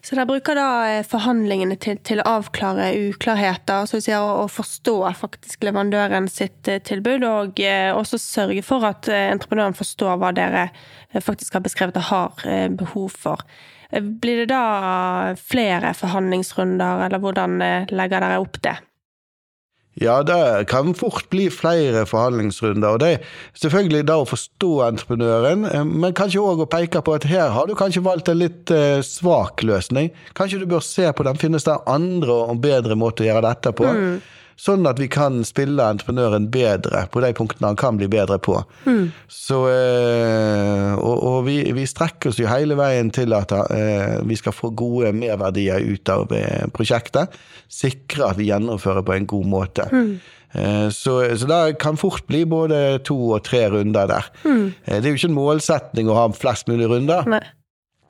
Så 0.07 0.15
dere 0.15 0.23
bruker 0.29 0.55
da 0.55 0.67
eh, 0.87 1.03
forhandlingene 1.03 1.75
til, 1.83 1.97
til 2.07 2.21
å 2.23 2.27
avklare 2.37 2.93
uklarheter, 3.09 3.89
så 3.91 3.99
si, 3.99 4.13
og 4.15 4.45
forstå 4.55 4.93
faktisk 5.19 5.67
leverandøren 5.67 6.29
sitt 6.31 6.69
eh, 6.71 6.79
tilbud, 6.79 7.25
og 7.27 7.59
også 7.99 8.21
sørge 8.21 8.63
for 8.63 8.87
at 8.87 9.09
entreprenøren 9.11 9.75
forstår 9.75 10.21
hva 10.21 10.31
dere 10.37 10.69
faktisk 11.19 11.59
har 11.59 11.65
beskrevet 11.65 11.99
og 11.99 12.07
har 12.07 12.71
behov 12.79 13.19
for. 13.19 13.43
Blir 13.91 14.45
det 14.45 14.49
da 14.51 15.35
flere 15.39 15.93
forhandlingsrunder, 15.95 17.05
eller 17.07 17.23
hvordan 17.23 17.61
eh, 17.63 17.91
legger 17.91 18.23
dere 18.23 18.39
opp 18.43 18.63
det? 18.63 18.77
Ja, 19.97 20.19
det 20.21 20.67
kan 20.69 20.93
fort 20.97 21.25
bli 21.33 21.47
flere 21.49 22.05
forhandlingsrunder. 22.05 22.95
og 22.95 22.99
Det 23.01 23.09
er 23.15 23.23
selvfølgelig 23.57 24.03
da 24.05 24.19
å 24.21 24.27
forstå 24.29 24.71
entreprenøren, 24.85 25.65
eh, 25.65 25.83
men 25.83 26.13
kanskje 26.13 26.43
òg 26.43 26.61
å 26.61 26.69
peke 26.69 27.01
på 27.01 27.15
at 27.17 27.25
her 27.25 27.49
har 27.55 27.65
du 27.65 27.73
kanskje 27.75 28.05
valgt 28.05 28.29
en 28.29 28.37
litt 28.37 28.71
eh, 28.71 29.01
svak 29.01 29.63
løsning. 29.65 30.11
Kanskje 30.37 30.61
du 30.61 30.67
bør 30.69 30.85
se 30.85 31.09
på 31.11 31.25
den. 31.25 31.39
Finnes 31.41 31.65
det 31.65 31.79
andre 31.89 32.41
og 32.45 32.61
bedre 32.61 32.95
måter 32.95 33.25
å 33.25 33.31
gjøre 33.31 33.47
dette 33.49 33.73
på? 33.73 33.89
Mm. 33.89 34.19
Sånn 34.57 34.87
at 34.89 34.97
vi 34.97 35.05
kan 35.05 35.43
spille 35.45 35.85
entreprenøren 35.85 36.47
bedre 36.49 37.03
på 37.13 37.21
de 37.21 37.29
punktene 37.37 37.69
han 37.69 37.77
kan 37.77 37.99
bli 37.99 38.07
bedre 38.09 38.39
på. 38.41 38.55
Mm. 38.87 39.11
Så, 39.29 39.59
eh, 39.69 40.95
og, 40.97 41.13
og 41.13 41.37
vi, 41.45 41.59
vi, 41.77 41.85
strekker 41.85 42.31
oss 42.31 42.41
jo 42.41 42.49
hele 42.49 42.77
veien 42.79 43.11
til 43.13 43.35
at 43.37 43.53
eh, 43.53 44.17
vi 44.25 44.37
skal 44.39 44.55
få 44.57 44.71
gode 44.73 45.13
merverdier 45.13 45.85
ut 45.85 46.09
av 46.09 46.33
eh, 46.33 46.65
prosjektet. 46.73 47.37
Sikre 47.69 48.31
at 48.31 48.41
vi 48.41 48.49
gjennomfører 48.49 49.05
på 49.05 49.13
en 49.13 49.29
god 49.29 49.53
måte. 49.53 49.87
Mm. 49.93 50.17
Så, 50.95 51.19
så 51.37 51.45
det 51.45 51.75
kan 51.83 51.99
fort 51.99 52.23
bli 52.25 52.39
både 52.49 52.77
to 53.05 53.17
og 53.35 53.43
tre 53.45 53.65
runder 53.69 54.07
der. 54.09 54.29
Mm. 54.47 54.71
Det 54.87 54.95
er 55.03 55.11
jo 55.11 55.19
ikke 55.19 55.27
en 55.29 55.35
målsetning 55.35 56.07
å 56.09 56.15
ha 56.17 56.23
flest 56.33 56.71
mulig 56.71 56.87
runder, 56.89 57.27
Nei. 57.29 57.43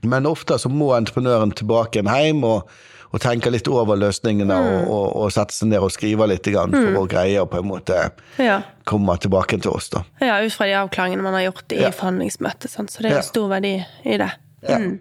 men 0.07 0.29
ofte 0.29 0.55
så 0.61 0.69
må 0.71 0.93
entreprenøren 0.95 1.51
tilbake 1.57 2.05
hjem 2.05 2.45
og 2.47 2.69
og 3.17 3.24
tenke 3.24 3.51
litt 3.53 3.67
over 3.71 3.97
løsningene 4.00 4.53
mm. 4.53 4.67
og, 4.67 4.91
og, 4.93 5.07
og, 5.24 5.33
sette 5.33 5.55
seg 5.55 5.71
ned 5.71 5.83
og 5.83 5.93
skrive 5.93 6.27
litt 6.29 6.45
grann, 6.45 6.75
for 6.75 6.93
mm. 6.93 7.00
å 7.01 7.07
greie 7.09 7.41
å 7.41 7.50
på 7.50 7.62
en 7.62 7.69
måte 7.69 7.97
ja. 8.41 8.62
komme 8.88 9.17
tilbake 9.21 9.60
til 9.63 9.73
oss. 9.73 9.89
da. 9.93 10.03
Ja, 10.21 10.38
ut 10.43 10.53
fra 10.53 10.69
de 10.69 10.77
avklaringene 10.80 11.25
man 11.25 11.38
har 11.39 11.47
gjort 11.49 11.75
i 11.75 11.82
ja. 11.82 11.91
forhandlingsmøtet. 11.95 12.71
Så 12.73 13.03
det 13.03 13.12
er 13.12 13.19
ja. 13.19 13.25
stor 13.25 13.49
verdi 13.51 13.75
i 14.06 14.19
det. 14.21 14.32
Mm. 14.67 14.99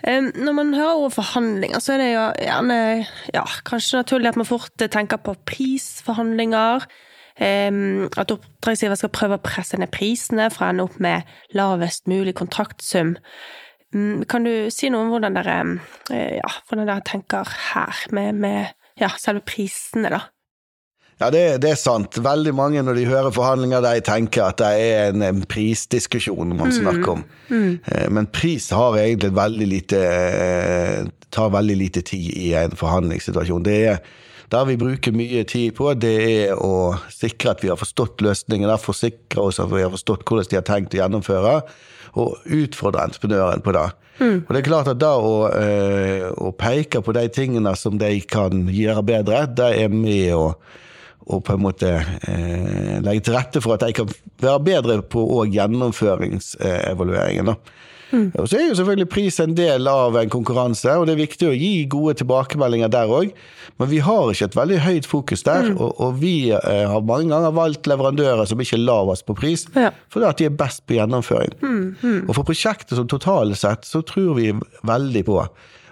Um, 0.00 0.30
når 0.32 0.56
man 0.56 0.74
hører 0.74 1.02
ordet 1.02 1.12
forhandlinger, 1.18 1.82
så 1.84 1.94
er 1.94 2.00
det 2.00 2.08
jo 2.14 2.24
gjerne 2.40 2.80
ja, 3.34 3.44
kanskje 3.68 4.00
naturlig 4.00 4.30
at 4.32 4.40
man 4.40 4.48
fort 4.48 4.86
tenker 4.90 5.20
på 5.20 5.36
prisforhandlinger. 5.48 6.88
Um, 7.40 8.08
at 8.20 8.32
oppdragsgiver 8.32 8.98
skal 9.00 9.12
prøve 9.16 9.38
å 9.38 9.44
presse 9.44 9.78
ned 9.80 9.92
prisene 9.94 10.50
for 10.52 10.66
å 10.66 10.72
ende 10.72 10.84
opp 10.88 10.98
med 11.00 11.28
lavest 11.56 12.08
mulig 12.10 12.34
kontraktsum. 12.40 13.14
Mm, 13.94 14.26
kan 14.30 14.44
du 14.46 14.52
si 14.70 14.90
noe 14.92 15.06
om 15.06 15.14
hvordan 15.14 15.38
dere, 15.38 15.56
eh, 16.14 16.36
ja, 16.38 16.50
hvordan 16.68 16.86
dere 16.86 17.06
tenker 17.06 17.48
her, 17.72 18.04
med, 18.14 18.38
med 18.38 19.00
ja, 19.00 19.10
selve 19.18 19.42
prisene, 19.46 20.12
da? 20.12 20.20
Ja, 21.20 21.28
det, 21.28 21.42
det, 21.60 21.74
er 21.74 21.76
sant. 21.76 22.16
Veldig 22.24 22.52
mange 22.56 22.80
når 22.80 22.96
de 22.96 23.08
hører 23.10 23.34
forhandlinger, 23.34 23.82
de 23.84 24.00
tenker 24.06 24.46
at 24.46 24.60
det 24.62 24.70
er 24.80 25.10
en, 25.10 25.24
en 25.26 25.42
prisdiskusjon 25.44 26.54
man 26.54 26.70
mm. 26.70 26.76
snakker 26.78 27.12
om. 27.12 27.24
Mm. 27.50 27.58
Mm. 27.60 28.14
Men 28.16 28.30
pris 28.32 28.70
har 28.72 28.96
egentlig 28.96 29.34
veldig 29.36 29.68
lite 29.68 30.00
eh, 30.00 31.10
tar 31.30 31.52
veldig 31.52 31.76
lite 31.76 32.02
tid 32.02 32.32
i 32.40 32.54
en 32.58 32.74
forhandlingssituasjon. 32.76 33.62
Det 33.66 33.76
er 33.92 34.00
der 34.50 34.66
vi 34.66 34.78
bruker 34.80 35.14
mye 35.14 35.44
tid 35.46 35.76
på, 35.78 35.92
det 35.94 36.14
er 36.26 36.58
å 36.58 36.96
sikre 37.14 37.52
at 37.52 37.60
vi 37.62 37.70
har 37.70 37.78
forstått 37.78 38.24
løsningen, 38.24 38.72
forsikre 38.82 39.44
oss 39.46 39.60
at 39.62 39.70
vi 39.70 39.84
har 39.84 39.92
forstått 39.92 40.24
hvordan 40.26 40.48
de 40.50 40.58
har 40.58 40.66
tenkt 40.66 40.96
å 40.96 40.98
gjennomføre, 40.98 41.52
og 42.18 42.38
utfordre 42.46 43.04
entreprenøren 43.06 43.62
på 43.64 43.74
det. 43.76 43.88
Mm. 44.20 44.38
Og 44.44 44.50
det 44.52 44.60
er 44.60 44.66
klart 44.68 44.88
at 44.92 45.00
da 45.00 45.14
å, 45.16 45.48
øh, 45.48 46.28
å, 46.36 46.52
peke 46.56 47.00
på 47.04 47.12
de 47.16 47.24
tingene 47.32 47.72
som 47.78 47.98
de 48.00 48.20
kan 48.28 48.68
gjøre 48.68 49.02
bedre, 49.06 49.46
det 49.56 49.70
er 49.84 49.88
med 49.92 50.34
å 50.36 50.54
og 51.30 51.44
på 51.46 51.52
en 51.54 51.62
måte 51.62 51.90
eh, 52.26 52.96
legge 53.04 53.22
til 53.26 53.36
rette 53.36 53.60
for 53.62 53.72
at 53.76 53.84
de 53.84 53.92
kan 53.94 54.08
være 54.42 54.60
bedre 54.66 55.02
på 55.06 55.44
gjennomføringsevalueringen. 55.52 57.48
Eh, 57.52 57.56
Mm. 58.10 58.26
Og 58.34 58.48
Så 58.48 58.58
er 58.58 58.68
jo 58.68 58.76
selvfølgelig 58.78 59.08
pris 59.08 59.40
en 59.40 59.54
del 59.56 59.88
av 59.90 60.16
en 60.18 60.32
konkurranse, 60.32 60.92
og 60.98 61.06
det 61.06 61.14
er 61.14 61.22
viktig 61.22 61.48
å 61.48 61.56
gi 61.56 61.72
gode 61.90 62.16
tilbakemeldinger 62.20 62.92
der 62.92 63.10
òg. 63.10 63.34
Men 63.80 63.90
vi 63.90 64.00
har 64.04 64.30
ikke 64.32 64.50
et 64.50 64.56
veldig 64.58 64.78
høyt 64.84 65.08
fokus 65.08 65.44
der, 65.46 65.70
mm. 65.70 65.78
og, 65.78 65.92
og, 66.00 66.16
vi 66.20 66.34
eh, 66.52 66.86
har 66.90 67.04
mange 67.06 67.30
ganger 67.32 67.54
valgt 67.56 67.90
leverandører 67.90 68.48
som 68.50 68.60
ikke 68.60 68.76
er 68.76 68.84
lavest 68.84 69.26
på 69.28 69.36
pris, 69.38 69.66
ja. 69.74 69.92
fordi 70.12 70.28
at 70.28 70.40
de 70.40 70.48
er 70.50 70.56
best 70.62 70.84
på 70.86 70.98
gjennomføring. 70.98 71.54
Mm. 71.62 71.84
mm. 72.00 72.18
Og 72.26 72.34
for 72.38 72.48
prosjektet 72.48 72.98
som 72.98 73.08
totalt 73.10 73.58
sett, 73.60 73.86
så 73.88 74.02
tror 74.06 74.34
vi 74.38 74.52
veldig 74.86 75.26
på 75.28 75.44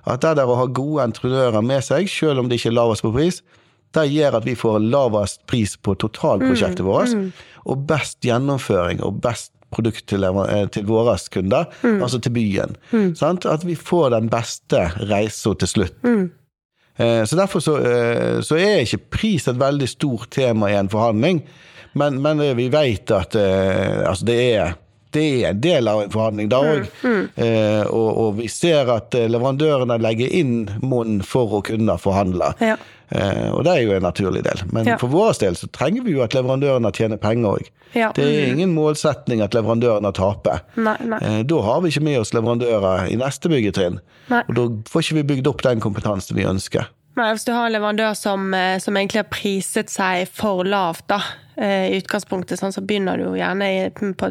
at 0.09 0.22
det 0.24 0.38
der 0.38 0.48
å 0.48 0.57
ha 0.57 0.64
gode 0.72 1.04
entreprenører 1.04 1.64
med 1.64 1.85
seg, 1.85 2.09
selv 2.09 2.40
om 2.40 2.48
de 2.48 2.57
ikke 2.57 2.70
er 2.70 2.78
lavest 2.78 3.04
på 3.04 3.12
pris, 3.12 3.42
det 3.96 4.07
gjør 4.12 4.38
at 4.38 4.46
vi 4.46 4.54
får 4.59 4.81
lavest 4.85 5.42
pris 5.48 5.74
på 5.81 5.94
totalprosjektet 6.00 6.85
mm. 6.85 6.88
vårt, 6.88 7.14
mm. 7.16 7.28
og 7.72 7.85
best 7.88 8.24
gjennomføring 8.24 9.02
og 9.04 9.20
best 9.24 9.52
produkt 9.74 10.07
til, 10.09 10.24
eh, 10.24 10.66
til 10.72 10.87
våre 10.88 11.16
kunder, 11.33 11.68
mm. 11.83 12.02
altså 12.02 12.18
til 12.18 12.33
byen. 12.33 12.76
Mm. 12.92 13.14
At 13.52 13.66
vi 13.66 13.74
får 13.74 14.11
den 14.16 14.28
beste 14.33 14.88
reisa 15.11 15.54
til 15.54 15.68
slutt. 15.68 16.02
Mm. 16.02 16.31
Eh, 16.98 17.24
så 17.24 17.37
Derfor 17.37 17.61
så, 17.61 17.76
eh, 17.78 18.40
så, 18.40 18.57
er 18.57 18.83
ikke 18.83 19.04
pris 19.11 19.48
et 19.48 19.61
veldig 19.61 19.88
stort 19.88 20.31
tema 20.31 20.70
i 20.70 20.76
en 20.76 20.90
forhandling, 20.90 21.42
men, 21.94 22.20
men 22.22 22.42
vi 22.57 22.68
vet 22.68 23.11
at 23.11 23.37
altså 23.37 24.24
det 24.24 24.42
er 24.54 24.76
det 25.11 25.44
er 25.44 25.50
en 25.50 25.61
del 25.61 25.88
av 25.88 26.02
en 26.02 26.11
forhandling 26.12 26.50
da 26.52 26.59
òg. 26.61 26.88
Mm, 27.00 27.12
mm. 27.14 27.28
eh, 27.40 27.85
og, 27.87 28.09
og, 28.11 28.35
vi 28.42 28.48
ser 28.52 28.90
at 28.92 29.14
leverandørene 29.16 29.96
legger 30.04 30.35
inn 30.37 30.68
munn 30.83 31.22
for 31.24 31.59
å 31.59 31.62
kunne 31.64 31.96
forhandle. 32.02 32.52
Ja. 32.61 32.76
Eh, 33.09 33.49
og 33.55 33.64
det 33.64 33.73
er 33.73 33.85
jo 33.87 33.94
en 33.97 34.05
naturlig 34.05 34.42
del. 34.44 34.62
Men 34.75 34.88
ja. 34.90 34.99
for 35.01 35.12
vår 35.12 35.38
del 35.40 35.57
så 35.57 35.68
trenger 35.73 36.05
vi 36.05 36.14
jo 36.16 36.23
at 36.25 36.37
leverandørene 36.37 36.92
tjener 36.94 37.21
penger 37.21 37.57
òg. 37.57 37.71
Ja. 37.97 38.11
Det 38.16 38.27
er 38.27 38.53
ingen 38.53 38.75
målsetning 38.77 39.40
at 39.44 39.57
leverandørene 39.57 40.12
taper. 40.16 40.62
Nei, 40.77 40.99
nei. 41.09 41.23
Eh, 41.25 41.40
da 41.49 41.62
har 41.64 41.83
vi 41.85 41.92
ikke 41.92 42.05
med 42.05 42.21
oss 42.21 42.35
leverandører 42.37 43.09
i 43.09 43.16
neste 43.21 43.51
byggetrinn. 43.53 44.01
Nei. 44.33 44.44
Og 44.44 44.55
da 44.59 44.68
får 44.92 45.07
ikke 45.07 45.21
vi 45.23 45.27
bygd 45.35 45.53
opp 45.53 45.64
den 45.64 45.85
kompetansen 45.85 46.37
vi 46.38 46.47
ønsker. 46.49 46.90
Nei, 47.18 47.33
Hvis 47.35 47.49
du 47.49 47.51
har 47.51 47.66
en 47.66 47.75
leverandør 47.75 48.14
som, 48.14 48.53
eh, 48.55 48.79
som 48.79 48.97
egentlig 48.97 49.25
har 49.25 49.31
priset 49.33 49.90
seg 49.90 50.29
for 50.31 50.64
lavt, 50.68 51.09
da, 51.11 51.23
i 51.59 51.97
utgangspunktet, 51.99 52.61
sånn, 52.61 52.71
så 52.71 52.79
begynner 52.87 53.18
du 53.18 53.25
jo 53.25 53.33
gjerne 53.35 53.66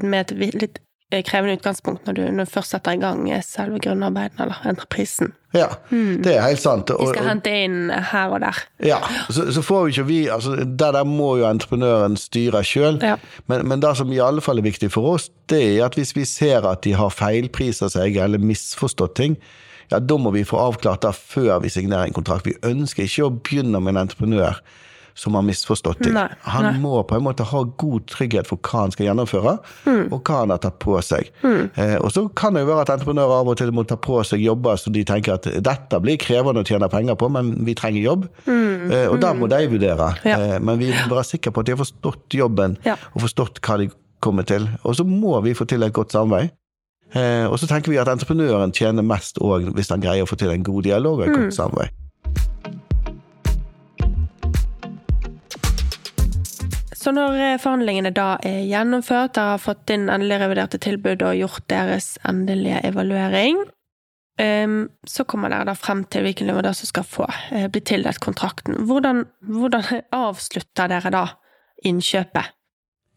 med 0.08 0.22
et 0.22 0.32
litt 0.56 0.78
krevende 1.08 1.56
utgangspunkt 1.56 2.08
når 2.08 2.16
du, 2.18 2.22
når 2.36 2.48
du 2.48 2.52
først 2.52 2.74
setter 2.74 2.98
i 2.98 3.00
gang 3.00 3.28
selve 3.46 3.80
grunnarbeidet 3.80 4.42
eller 4.44 4.60
entreprisen. 4.68 5.32
Ja, 5.56 5.70
mm. 5.90 6.24
det 6.26 6.34
er 6.36 6.44
helt 6.44 6.60
sant. 6.60 6.92
Og, 6.92 7.06
Vi 7.06 7.14
skal 7.16 7.30
hente 7.30 7.54
inn 7.64 7.78
her 7.90 8.34
og 8.36 8.42
der. 8.44 8.60
Ja, 8.84 8.98
så, 9.32 9.48
så 9.56 9.64
får 9.64 9.86
vi 9.86 9.94
ikke 9.96 10.08
vi 10.10 10.18
altså 10.34 10.58
Det 10.60 10.90
der 10.98 11.08
må 11.08 11.38
jo 11.40 11.48
entreprenøren 11.48 12.18
styre 12.20 12.64
sjøl. 12.68 13.00
Ja. 13.02 13.16
Men, 13.48 13.64
men, 13.72 13.82
det 13.84 13.94
som 14.00 14.12
i 14.12 14.20
alle 14.24 14.44
fall 14.44 14.60
er 14.60 14.68
viktig 14.68 14.92
for 14.94 15.16
oss, 15.16 15.30
det 15.50 15.62
er 15.78 15.86
at 15.88 15.96
hvis 15.96 16.12
vi 16.18 16.26
ser 16.28 16.68
at 16.68 16.84
de 16.84 16.98
har 17.00 17.14
feilprisa 17.14 17.88
seg 17.94 18.20
eller 18.20 18.44
misforstått 18.44 19.16
ting, 19.16 19.40
ja, 19.88 20.02
da 20.04 20.18
må 20.20 20.34
vi 20.36 20.44
få 20.44 20.60
avklart 20.60 21.06
det 21.08 21.14
før 21.16 21.62
vi 21.64 21.72
signerer 21.72 22.10
en 22.10 22.18
kontrakt. 22.18 22.50
Vi 22.50 22.58
ønsker 22.68 23.08
ikke 23.08 23.30
å 23.30 23.36
begynne 23.40 23.80
med 23.80 23.96
en 23.96 24.04
entreprenør 24.04 24.60
som 25.18 25.34
har 25.34 25.42
misforstått 25.48 26.04
ting. 26.06 26.14
Nei, 26.14 26.28
Han 26.46 26.64
nei. 26.68 26.74
må 26.80 27.00
på 27.10 27.16
en 27.18 27.24
måte 27.26 27.44
ha 27.50 27.62
god 27.82 28.06
trygghet 28.12 28.46
for 28.46 28.58
hva 28.62 28.84
han 28.86 28.92
skal 28.94 29.08
gjennomføre, 29.08 29.56
Mm. 29.88 30.14
og 30.14 30.20
hva 30.24 30.36
han 30.44 30.50
har 30.54 30.60
tatt 30.62 30.78
på 30.80 30.96
seg. 31.02 31.32
Eh, 31.44 31.96
og 31.98 32.12
så 32.14 32.28
kan 32.36 32.54
det 32.54 32.62
jo 32.62 32.70
være 32.70 32.86
at 32.86 32.92
entreprenører 33.00 33.40
av 33.42 33.48
og 33.50 33.58
til 33.58 33.72
må 33.74 33.84
ta 33.90 33.96
på 33.98 34.22
seg 34.24 34.40
jobber 34.46 34.78
som 34.78 34.94
de 34.94 35.04
tenker 35.04 35.34
at 35.34 35.44
dette 35.64 36.00
blir 36.04 36.18
krevende 36.22 36.62
å 36.62 36.68
tjene 36.70 36.90
penger 36.94 37.16
på, 37.18 37.32
men 37.34 37.66
vi 37.66 37.74
trenger 37.74 38.02
jobb. 38.06 38.28
Eh, 38.48 39.08
og 39.10 39.20
da 39.20 39.34
må 39.34 39.50
de 39.50 39.64
vurdere. 39.68 40.12
Mm. 40.22 40.30
Ja. 40.30 40.38
Eh, 40.38 40.60
men 40.60 40.78
vi 40.80 40.92
må 40.94 41.16
være 41.18 41.26
sikre 41.34 41.52
på 41.52 41.60
at 41.60 41.66
de 41.66 41.72
har 41.76 41.84
forstått 41.84 42.30
jobben, 42.38 42.78
Ja. 42.86 42.96
og 43.16 43.22
forstått 43.26 43.60
hva 43.62 43.78
de 43.80 43.90
kommer 44.22 44.46
til. 44.46 44.70
Og 44.86 44.96
så 44.96 45.04
må 45.06 45.42
vi 45.44 45.54
få 45.54 45.66
til 45.68 45.82
et 45.84 45.94
godt 45.94 46.12
samarbeid. 46.12 46.52
Eh, 47.16 47.46
og 47.48 47.58
så 47.58 47.68
tenker 47.68 47.90
vi 47.90 47.98
at 47.98 48.08
entreprenøren 48.08 48.72
tjener 48.74 49.02
mest 49.02 49.38
òg 49.40 49.72
hvis 49.74 49.90
han 49.90 50.02
greier 50.02 50.24
å 50.26 50.28
få 50.28 50.36
til 50.38 50.50
en 50.52 50.64
god 50.64 50.84
dialog 50.84 51.20
og 51.22 51.28
et 51.28 51.36
godt 51.36 51.54
samarbeid. 51.56 51.90
Så 57.08 57.14
når 57.16 57.38
eh, 57.40 57.60
forhandlingene 57.64 58.10
da 58.12 58.34
er 58.44 58.66
gjennomført, 58.68 59.38
dere 59.38 59.54
har 59.54 59.62
fått 59.64 59.94
inn 59.96 60.10
endelig 60.12 60.42
reviderte 60.42 60.80
tilbud 60.84 61.22
og 61.24 61.38
gjort 61.40 61.64
deres 61.72 62.08
endelige 62.28 62.82
evaluering, 62.90 63.62
ehm, 64.44 64.82
så 65.08 65.24
kommer 65.24 65.54
dere 65.54 65.70
da 65.70 65.78
frem 65.80 66.02
til 66.12 66.28
hvilken 66.28 66.52
leverandør 66.52 66.76
som 66.76 66.92
skal 66.92 67.08
få 67.08 67.30
eh, 67.56 67.70
bli 67.72 67.84
tildelt 67.88 68.20
kontrakten. 68.20 68.76
Hvordan, 68.92 69.24
hvordan 69.40 69.88
avslutter 70.20 70.92
dere 70.92 71.16
da 71.16 71.24
innkjøpet? 71.88 72.52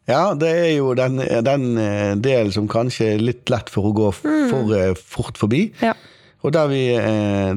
Ja, 0.06 0.22
det 0.38 0.54
er 0.54 0.72
jo 0.76 0.94
den, 0.94 1.18
den 1.50 1.68
eh, 1.82 2.14
delen 2.22 2.54
som 2.54 2.70
kanskje 2.70 3.16
er 3.16 3.26
litt 3.26 3.50
lett 3.50 3.74
for 3.74 3.90
å 3.90 3.96
gå 4.04 4.14
for 4.22 4.70
mm. 4.70 5.02
fort 5.02 5.40
forbi. 5.40 5.66
Ja. 5.82 5.98
Og 6.46 6.54
der 6.54 6.70
vi, 6.70 6.84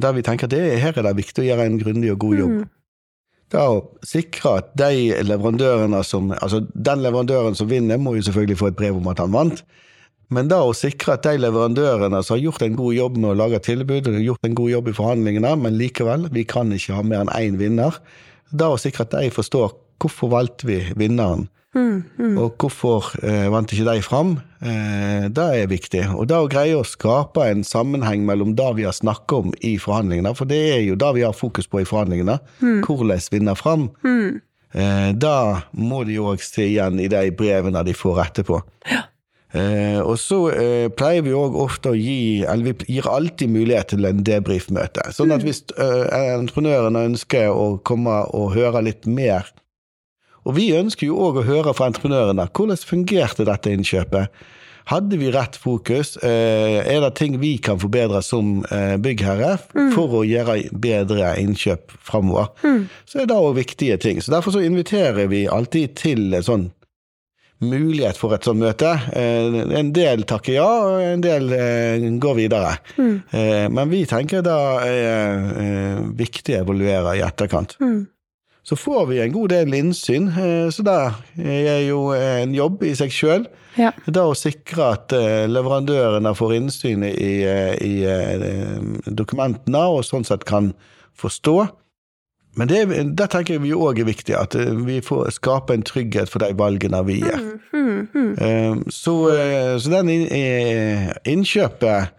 der 0.01 0.17
vi 0.17 0.25
tenker 0.25 0.49
at 0.49 0.57
det, 0.57 0.79
her 0.81 0.97
er 0.97 1.05
det 1.05 1.19
viktig 1.21 1.45
å 1.45 1.51
gjøre 1.53 1.69
en 1.69 1.77
grundig 1.77 2.09
og 2.17 2.25
god 2.25 2.41
jobb. 2.41 2.63
Det 2.65 2.82
er 3.59 3.75
å 3.75 4.05
sikre 4.07 4.57
at 4.59 4.73
de 4.79 5.23
leverandørene 5.25 6.01
som 6.07 6.31
Altså, 6.35 6.63
den 6.73 7.03
leverandøren 7.03 7.57
som 7.57 7.69
vinner, 7.69 7.99
må 8.01 8.15
jo 8.17 8.25
selvfølgelig 8.27 8.59
få 8.59 8.71
et 8.71 8.77
brev 8.79 8.99
om 8.99 9.09
at 9.11 9.21
han 9.23 9.33
vant. 9.35 9.63
Men 10.33 10.49
da 10.49 10.61
å 10.65 10.73
sikre 10.77 11.17
at 11.17 11.25
de 11.27 11.35
leverandørene 11.41 12.21
som 12.23 12.37
har 12.37 12.43
gjort 12.47 12.65
en 12.65 12.77
god 12.77 12.95
jobb 12.97 13.17
med 13.19 13.33
å 13.33 13.39
lage 13.43 13.61
tilbud, 13.67 14.07
og 14.09 14.21
gjort 14.23 14.47
en 14.47 14.57
god 14.57 14.71
jobb 14.71 14.89
i 14.89 14.95
forhandlingene, 14.97 15.55
men 15.61 15.77
likevel, 15.77 16.27
vi 16.33 16.45
kan 16.49 16.71
ikke 16.73 16.97
ha 16.97 17.03
mer 17.05 17.25
enn 17.25 17.33
én 17.37 17.59
vinner. 17.61 17.99
Da 18.49 18.71
å 18.73 18.79
sikre 18.81 19.05
at 19.05 19.13
de 19.15 19.29
forstår 19.33 19.75
hvorfor 20.01 20.31
valgte 20.33 20.67
vi 20.67 20.79
vinneren, 20.99 21.47
og 22.37 22.61
hvorfor 22.61 23.09
eh, 23.25 23.47
vant 23.51 23.71
ikke 23.73 23.87
de 23.87 24.03
fram, 24.05 24.35
eh, 24.61 25.25
det 25.33 25.45
er 25.57 25.71
viktig. 25.71 26.03
Og 26.13 26.27
det 26.29 26.37
å 26.37 26.49
greie 26.51 26.77
å 26.77 26.85
skape 26.85 27.47
en 27.49 27.63
sammenheng 27.65 28.25
mellom 28.27 28.53
det 28.57 28.69
vi 28.77 28.85
har 28.87 28.93
snakket 28.93 29.37
om 29.39 29.53
i 29.61 29.75
forhandlingene, 29.81 30.35
for 30.37 30.49
det 30.49 30.61
er 30.75 30.83
jo 30.85 30.99
det 30.99 31.13
vi 31.17 31.25
har 31.25 31.33
fokus 31.37 31.69
på 31.69 31.81
i 31.81 31.87
forhandlingene, 31.89 32.37
hvordan 32.85 33.25
vinne 33.33 33.57
fram, 33.57 33.89
eh, 34.05 35.09
da 35.17 35.37
må 35.73 36.03
de 36.05 36.21
òg 36.21 36.45
se 36.45 36.67
igjen 36.69 37.01
i 37.01 37.09
de 37.11 37.25
brevene 37.37 37.83
de 37.87 37.97
får 37.97 38.21
etterpå. 38.27 38.61
Eh, 39.53 39.99
og 40.01 40.15
så 40.17 40.37
eh, 40.49 40.87
pleier 40.97 41.21
vi 41.21 41.33
òg 41.37 41.53
ofte 41.61 41.91
å 41.91 41.97
gi 41.97 42.41
Eller 42.41 42.71
vi 42.71 42.95
gir 42.95 43.05
alltid 43.05 43.51
mulighet 43.53 43.91
til 43.91 44.07
en 44.09 44.23
debrief-møte. 44.25 45.05
Sånn 45.13 45.33
at 45.35 45.45
hvis 45.45 45.61
eh, 45.77 46.07
entreprenørene 46.39 47.03
ønsker 47.11 47.53
å 47.53 47.75
komme 47.85 48.15
og 48.33 48.55
høre 48.57 48.81
litt 48.87 49.05
mer 49.05 49.51
Og 50.45 50.55
vi 50.57 50.71
ønsker 50.75 51.07
jo 51.07 51.17
òg 51.23 51.37
å 51.39 51.45
høre 51.47 51.73
fra 51.77 51.87
entreprenørene. 51.91 52.49
Hvordan 52.51 52.77
fungerte 52.83 53.45
dette 53.47 53.71
innkjøpet? 53.71 54.27
Hadde 54.91 55.15
vi 55.15 55.29
rett 55.31 55.55
fokus? 55.55 56.17
Eh, 56.19 56.81
er 56.83 56.99
det 57.05 57.13
ting 57.15 57.37
vi 57.39 57.53
kan 57.63 57.77
forbedre 57.79 58.19
som 58.21 58.65
eh, 58.67 58.97
byggherre 58.99 59.53
for 59.95 60.17
å 60.19 60.23
gjøre 60.27 60.57
bedre 60.83 61.29
innkjøp 61.39 61.93
framover? 62.03 62.49
Så 63.07 63.21
er 63.23 63.29
det 63.31 63.37
òg 63.39 63.55
viktige 63.61 63.95
ting. 64.03 64.19
Så 64.19 64.33
Derfor 64.35 64.51
så 64.57 64.59
inviterer 64.67 65.29
vi 65.31 65.45
alltid 65.47 65.95
til 65.95 66.33
en 66.35 66.43
sånn 66.43 66.65
mulighet 67.63 68.17
for 68.19 68.35
et 68.35 68.43
sånt 68.43 68.59
møte. 68.59 68.89
Eh, 69.15 69.55
En 69.79 69.93
del 69.95 70.25
takker 70.27 70.57
ja, 70.57 70.67
og 70.67 70.99
en 71.13 71.23
del 71.23 71.47
går 72.19 72.35
videre. 72.41 72.73
Eh, 72.99 73.69
Men 73.71 73.87
vi 73.89 74.03
tenker 74.05 74.43
da 74.43 74.57
er 74.83 76.03
viktig 76.19 76.57
å 76.57 76.65
evaluere 76.65 77.15
i 77.15 77.23
etterkant. 77.23 77.77
Så 78.63 78.77
får 78.79 79.05
vi 79.09 79.19
en 79.19 79.33
god 79.33 79.51
del 79.51 79.73
innsyn, 79.75 80.29
eh, 80.29 80.69
så 80.71 80.85
det 80.87 80.95
er 81.43 81.81
jo 81.83 82.13
en 82.15 82.53
jobb 82.55 82.83
i 82.87 82.93
seg 82.95 83.11
sjøl. 83.11 83.45
Ja. 83.75 83.91
Da 84.05 84.23
å 84.29 84.37
sikre 84.37 84.93
at 84.95 85.13
eh, 85.17 85.43
leverandørene 85.51 86.31
får 86.37 86.55
innsyn 86.61 87.03
i, 87.09 87.33
i 87.43 87.93
eh, 88.07 88.45
dokumentene, 89.05 89.83
og 89.91 90.05
sånn 90.07 90.23
sett 90.27 90.45
kan 90.47 90.71
forstå. 91.19 91.57
Men 92.55 92.69
det, 92.69 92.83
det 93.17 93.27
tenker 93.33 93.59
vi 93.59 93.73
òg 93.73 93.99
er 93.99 94.07
viktig, 94.07 94.35
at 94.37 94.55
vi 94.85 94.99
får 95.03 95.33
skape 95.39 95.73
en 95.73 95.83
trygghet 95.83 96.29
for 96.29 96.45
de 96.45 96.53
valgene 96.55 97.01
vi 97.07 97.19
gjør. 97.23 97.47
Mm, 97.73 98.83
Så, 98.93 99.13
mm. 99.33 99.79
så 99.81 99.91
den 99.91 100.11
eh, 100.29 101.09
innkjøpet 101.27 102.13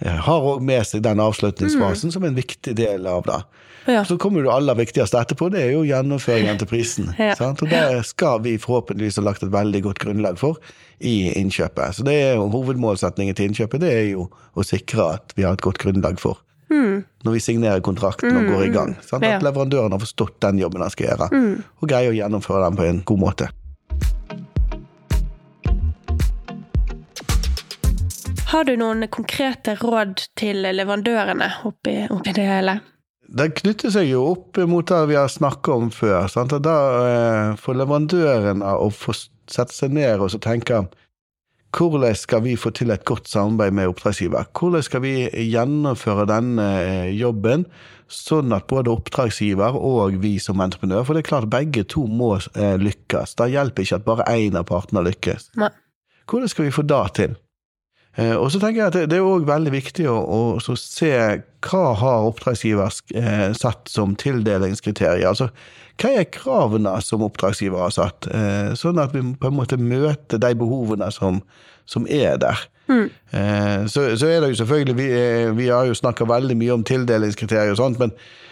har 0.00 0.46
òg 0.52 0.62
med 0.64 0.86
seg 0.88 1.02
den 1.04 1.20
avslutningsfasen 1.20 2.12
som 2.14 2.24
en 2.24 2.36
viktig 2.38 2.74
del 2.78 3.06
av 3.10 3.26
det. 3.28 3.40
Ja. 3.88 4.04
Så 4.04 4.18
kommer 4.20 4.42
det 4.44 4.52
aller 4.52 4.76
viktigste 4.76 5.18
etterpå, 5.20 5.48
det 5.52 5.62
er 5.64 5.72
jo 5.72 5.86
gjennomføringen 5.88 6.60
til 6.60 6.68
prisen. 6.68 7.10
Ja. 7.18 7.32
Sant? 7.38 7.62
Og 7.64 7.72
det 7.72 8.04
skal 8.08 8.42
vi 8.44 8.58
forhåpentligvis 8.60 9.18
ha 9.20 9.24
lagt 9.24 9.44
et 9.46 9.52
veldig 9.52 9.82
godt 9.88 10.02
grunnlag 10.04 10.38
for 10.40 10.60
i 10.98 11.32
innkjøpet. 11.40 11.96
Så 11.96 12.04
det 12.06 12.16
er 12.20 12.36
jo 12.36 12.50
hovedmålsetningen 12.52 13.36
til 13.36 13.50
innkjøpet, 13.50 13.82
det 13.82 13.92
er 13.96 14.06
jo 14.12 14.28
å 14.52 14.66
sikre 14.66 15.14
at 15.16 15.34
vi 15.36 15.48
har 15.48 15.56
et 15.56 15.64
godt 15.64 15.80
grunnlag 15.82 16.20
for 16.22 16.40
når 16.70 17.34
vi 17.34 17.40
signerer 17.42 17.80
kontrakten 17.82 18.36
og 18.36 18.46
går 18.46 18.60
i 18.68 18.72
gang. 18.74 18.92
Sant? 19.02 19.24
At 19.26 19.42
leverandøren 19.42 19.90
har 19.90 20.02
forstått 20.02 20.36
den 20.44 20.60
jobben 20.62 20.84
han 20.84 20.92
skal 20.94 21.08
gjøre, 21.08 21.26
og 21.82 21.90
greier 21.90 22.12
å 22.12 22.16
gjennomføre 22.16 22.68
den 22.68 22.78
på 22.78 22.86
en 22.86 23.00
god 23.10 23.22
måte. 23.24 23.48
Har 28.50 28.64
du 28.66 28.72
noen 28.74 29.06
konkrete 29.14 29.76
råd 29.78 30.24
til 30.38 30.64
leverandørene 30.74 31.46
oppi, 31.68 32.00
oppi 32.10 32.32
det 32.34 32.46
hele? 32.48 32.80
Det 33.30 33.52
knytter 33.60 33.92
seg 33.94 34.08
jo 34.10 34.24
opp 34.32 34.58
mot 34.66 34.88
det 34.90 35.04
vi 35.06 35.14
har 35.14 35.28
snakket 35.30 35.70
om 35.70 35.90
før. 35.94 36.26
Sant? 36.26 36.56
Og 36.56 36.64
da 36.66 37.54
får 37.60 37.76
leverandøren 37.78 38.64
å 38.66 38.88
sette 38.90 39.70
seg 39.70 39.94
ned 39.94 40.18
og 40.18 40.32
så 40.32 40.40
tenke 40.42 40.80
hvordan 41.78 42.16
skal 42.18 42.42
vi 42.42 42.56
få 42.58 42.72
til 42.74 42.90
et 42.90 43.04
godt 43.06 43.28
samarbeid 43.30 43.76
med 43.78 43.92
oppdragsgiver? 43.92 44.48
Hvordan 44.58 44.82
skal 44.82 45.04
vi 45.04 45.12
gjennomføre 45.30 46.24
denne 46.26 46.66
eh, 46.80 47.12
jobben 47.14 47.68
sånn 48.10 48.50
at 48.56 48.66
både 48.66 48.90
oppdragsgiver 48.90 49.78
og 49.78 50.16
vi 50.24 50.32
som 50.42 50.58
entreprenør 50.58 51.04
For 51.06 51.14
det 51.14 51.22
er 51.22 51.28
klart 51.28 51.52
begge 51.52 51.84
to 51.86 52.02
må 52.10 52.32
eh, 52.40 52.74
lykkes. 52.82 53.36
Da 53.38 53.46
hjelper 53.46 53.86
ikke 53.86 54.00
at 54.00 54.08
bare 54.08 54.26
én 54.34 54.58
av 54.58 54.66
partene 54.72 55.04
lykkes. 55.06 55.52
Hvordan 56.26 56.50
skal 56.50 56.66
vi 56.66 56.74
få 56.74 56.82
det 56.90 57.04
til? 57.20 57.38
Eh, 58.18 58.34
Og 58.36 58.50
så 58.50 58.58
tenker 58.60 58.82
jeg 58.82 58.86
at 58.86 59.08
det- 59.10 59.12
er 59.18 59.22
òg 59.22 59.44
veldig 59.46 59.70
viktig 59.72 60.06
å, 60.10 60.16
å 60.28 60.60
så 60.60 60.74
se 60.76 61.42
hva 61.62 61.94
har 61.96 62.24
oppdragsgiver 62.26 62.90
eh, 63.14 63.52
satt 63.52 63.88
som 63.88 64.16
tildelingskriterier. 64.16 65.28
Altså, 65.28 65.50
hva 66.00 66.10
er 66.18 66.24
kravene 66.24 66.96
som 67.02 67.22
oppdragsgiver 67.22 67.78
har 67.78 67.90
satt, 67.94 68.26
eh, 68.26 68.72
sånn 68.74 68.98
at 69.02 69.12
vi 69.12 69.20
på 69.20 69.46
en 69.46 69.54
måte 69.56 69.78
møter 69.78 70.38
de 70.40 70.54
behovene 70.54 71.10
som, 71.12 71.42
som 71.86 72.06
er 72.10 72.36
der. 72.38 72.58
Eh, 72.90 73.86
Så, 73.86 74.16
så 74.18 74.26
er 74.26 74.40
det 74.40 74.48
jo 74.50 74.64
selvfølgelig 74.64 74.96
Vi, 74.96 75.52
vi 75.62 75.68
har 75.68 75.84
jo 75.86 75.94
snakka 75.94 76.26
veldig 76.26 76.56
mye 76.58 76.72
om 76.74 76.82
tildelingskriterier 76.84 77.70
og 77.70 77.76
sånt, 77.78 77.98
men 78.00 78.10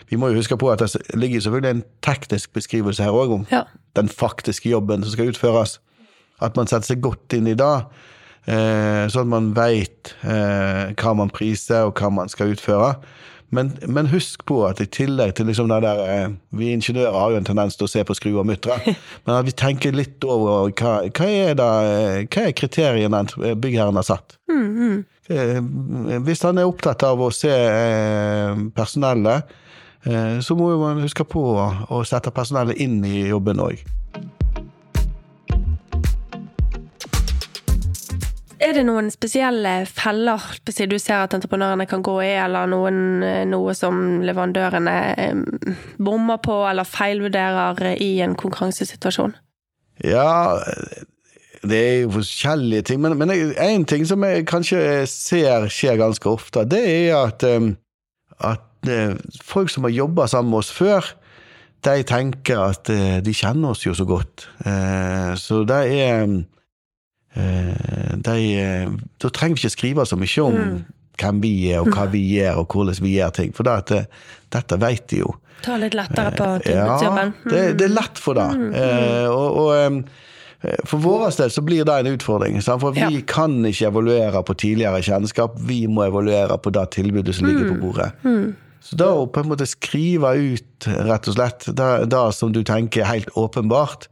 vi 0.08 0.16
må 0.16 0.28
jo 0.30 0.38
huske 0.38 0.56
på 0.56 0.70
at 0.70 0.78
det 0.78 0.94
ligger 1.18 1.40
selvfølgelig 1.40 1.70
en 1.70 1.84
teknisk 2.06 2.52
beskrivelse 2.54 3.02
her 3.02 3.10
òg 3.10 3.32
om 3.34 3.46
Ja. 3.50 3.64
den 3.96 4.06
faktiske 4.08 4.70
jobben 4.70 5.02
som 5.02 5.10
skal 5.12 5.32
utføres. 5.32 5.78
At 6.40 6.54
man 6.56 6.66
setter 6.70 6.86
seg 6.94 7.00
godt 7.02 7.34
inn 7.34 7.48
i 7.48 7.54
det, 7.58 7.84
sånn 8.48 9.26
at 9.26 9.32
man 9.32 9.50
veit 9.56 10.14
eh, 10.24 10.94
hva 10.96 11.14
man 11.18 11.32
priser 11.34 11.88
og 11.88 11.98
hva 12.00 12.08
man 12.20 12.30
skal 12.32 12.54
utføre. 12.54 12.94
Men, 13.50 13.70
men 13.88 14.10
husk 14.12 14.42
på 14.48 14.58
at 14.68 14.80
i 14.84 14.86
tillegg 14.92 15.32
til 15.38 15.48
liksom 15.48 15.70
det 15.72 15.78
der 15.80 16.00
eh, 16.04 16.32
Vi 16.58 16.68
ingeniører 16.74 17.14
har 17.16 17.30
jo 17.32 17.38
en 17.38 17.46
tendens 17.48 17.78
til 17.80 17.86
å 17.86 17.88
se 17.88 18.02
på 18.04 18.16
skruer 18.16 18.42
og 18.42 18.48
muttere, 18.50 18.92
men 19.24 19.36
at 19.38 19.46
vi 19.48 19.54
tenker 19.56 19.96
litt 19.96 20.24
over 20.28 20.68
hva, 20.76 20.98
hva, 21.08 21.28
er, 21.28 21.54
eh, 21.56 22.26
hva 22.28 22.44
er 22.44 22.56
kriteriene 22.56 23.22
byggherren 23.56 23.96
har 24.00 24.08
satt. 24.08 24.36
Eh, 25.32 25.60
Hvis 26.24 26.44
han 26.44 26.60
er 26.60 26.68
opptatt 26.68 27.04
av 27.08 27.20
å 27.24 27.30
se 27.32 27.52
personellet, 28.76 29.56
eh, 30.08 30.38
så 30.44 30.56
må 30.56 30.70
man 30.80 31.00
huske 31.04 31.24
på 31.28 31.44
å 31.88 32.04
sette 32.08 32.32
personellet 32.34 32.80
inn 32.84 33.00
i 33.04 33.28
jobben 33.30 33.64
òg. 33.64 33.80
Er 38.68 38.74
det 38.76 38.84
noen 38.84 39.06
spesielle 39.08 39.70
feller 39.88 40.42
du 40.60 40.98
ser 41.00 41.22
at 41.22 41.32
entreprenørene 41.32 41.86
kan 41.88 42.02
gå 42.04 42.18
i, 42.20 42.34
eller 42.36 42.68
noen, 42.68 43.22
eh, 43.24 43.44
noe 43.48 43.72
som 43.72 44.20
leverandørene 44.20 44.96
eh, 45.16 45.76
bommer 45.96 46.40
på 46.44 46.56
eller 46.68 46.84
feilvurderer 46.84 47.94
i 47.96 48.18
en 48.20 48.34
konkurransesituasjon? 48.36 49.32
Ja, 50.04 50.58
det 51.64 51.78
er 51.78 51.96
jo 52.02 52.18
forskjellige 52.18 52.90
ting, 52.90 53.00
men, 53.00 53.16
men 53.16 53.32
en 53.32 53.86
ting 53.88 54.04
som 54.06 54.26
jeg 54.26 54.44
kanskje 54.50 54.82
ser 55.08 55.70
skjer 55.72 55.96
ganske 56.02 56.28
ofte, 56.28 56.66
det 56.68 56.82
er 56.84 57.16
at, 57.22 57.48
at 58.52 58.92
uh, 58.92 59.16
folk 59.42 59.72
som 59.72 59.88
har 59.88 59.96
jobba 59.96 60.28
sammen 60.28 60.52
med 60.52 60.60
oss 60.60 60.70
før, 60.76 61.08
de 61.88 62.04
tenker 62.06 62.60
at 62.68 62.92
uh, 62.92 63.18
de 63.24 63.34
kjenner 63.34 63.72
oss 63.72 63.86
jo 63.88 63.96
så 63.96 64.06
godt. 64.06 64.46
Så 65.40 65.64
det 65.66 65.82
er 65.96 66.38
Da 67.36 68.34
trenger 68.34 69.54
vi 69.54 69.60
ikke 69.60 69.74
skrive 69.74 70.06
så 70.08 70.16
mye 70.18 70.44
om 70.44 70.56
mm. 70.56 70.78
hvem 71.20 71.42
vi 71.42 71.52
er, 71.72 71.82
og 71.82 71.92
hva 71.94 72.06
vi 72.10 72.22
gjør, 72.36 72.62
og 72.62 72.72
hvordan 72.72 73.02
vi 73.04 73.16
gjør 73.18 73.34
ting, 73.36 73.52
for 73.54 73.68
det 73.68 73.76
at, 73.82 74.16
dette 74.54 74.80
vet 74.80 75.04
de 75.12 75.20
jo. 75.20 75.34
Ta 75.62 75.76
litt 75.78 75.94
lettere 75.98 76.32
på 76.34 76.48
tilbudsjobben. 76.64 77.34
Ja, 77.34 77.50
det, 77.52 77.62
det, 77.78 77.86
er 77.88 77.94
lett 77.94 78.18
for 78.22 78.38
det. 78.38 78.48
Mm, 78.54 78.72
mm. 78.72 79.30
og, 79.34 79.62
og 79.62 80.26
Eh, 80.60 80.78
for 80.88 81.02
vår 81.02 81.28
del 81.38 81.52
så 81.54 81.62
blir 81.62 81.86
det 81.86 81.98
en 82.00 82.14
utfordring. 82.14 82.58
For 82.62 82.94
vi 82.94 83.04
ja. 83.04 83.26
kan 83.30 83.60
ikke 83.66 83.90
evaluere 83.92 84.42
på 84.42 84.56
tidligere 84.58 85.02
kjennskap, 85.06 85.58
vi 85.68 85.84
må 85.86 86.08
evaluere 86.08 86.58
på 86.58 86.72
det 86.74 86.88
tilbudet 86.98 87.36
som 87.36 87.48
ligger 87.48 87.68
på 87.68 87.76
mm. 87.76 87.84
bordet. 87.84 88.10
Mm. 88.24 88.56
Så 88.88 88.98
da 88.98 89.10
å 89.14 89.26
på 89.30 89.42
en 89.42 89.50
måte 89.50 89.66
skrive 89.68 90.32
ut, 90.38 90.88
rett 90.88 91.30
og 91.30 91.36
slett, 91.36 91.68
det, 91.76 91.88
det 92.10 92.24
som 92.34 92.54
du 92.54 92.62
tenker 92.66 93.04
er 93.04 93.12
helt 93.12 93.30
åpenbart, 93.38 94.08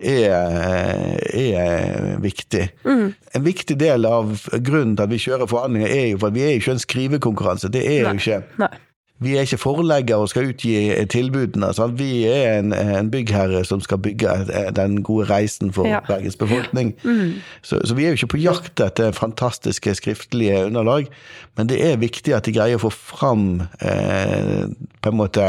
er, 0.00 1.16
er 1.36 2.20
viktig. 2.22 2.68
Mm. 2.84 3.08
En 3.34 3.44
viktig 3.44 3.76
del 3.80 4.06
av 4.08 4.36
grunnen 4.58 4.96
til 4.96 5.06
at 5.06 5.12
vi 5.12 5.22
kjører 5.22 5.50
forhandlinger, 5.50 5.88
er 5.88 6.06
jo 6.12 6.20
for 6.22 6.32
at 6.32 6.38
vi 6.38 6.44
er 6.46 6.54
jo 6.54 6.62
ikke 6.62 6.76
en 6.76 6.86
skrivekonkurranse. 6.86 7.72
Det 7.72 7.84
er 7.84 8.06
Nei. 8.06 8.14
jo 8.14 8.22
ikke. 8.22 8.62
Nei. 8.62 8.72
Vi 9.20 9.34
er 9.36 9.44
ikke 9.44 9.58
forleggere 9.60 10.24
og 10.24 10.30
skal 10.32 10.48
utgi 10.48 10.72
tilbudene. 11.12 11.74
Sant? 11.76 11.98
Vi 12.00 12.24
er 12.24 12.54
en, 12.58 12.72
en, 12.72 13.10
byggherre 13.12 13.60
som 13.68 13.82
skal 13.84 14.00
bygge 14.00 14.32
den 14.76 15.02
gode 15.04 15.26
reisen 15.28 15.74
for 15.76 15.88
ja. 15.88 16.00
Bergens 16.06 16.38
befolkning. 16.40 16.94
Mm. 17.04 17.34
Så, 17.60 17.82
så, 17.84 17.94
vi 17.94 18.06
er 18.06 18.14
jo 18.14 18.20
ikke 18.20 18.32
på 18.36 18.40
jakt 18.40 18.80
etter 18.80 19.12
fantastiske 19.12 19.94
skriftlige 20.00 20.64
underlag, 20.70 21.10
men 21.56 21.68
det 21.68 21.82
er 21.84 22.00
viktig 22.00 22.32
at 22.32 22.48
de 22.48 22.56
greier 22.56 22.80
å 22.80 22.86
få 22.86 22.94
fram 22.96 23.44
eh, 23.84 24.64
på 25.04 25.12
en 25.12 25.20
måte 25.20 25.46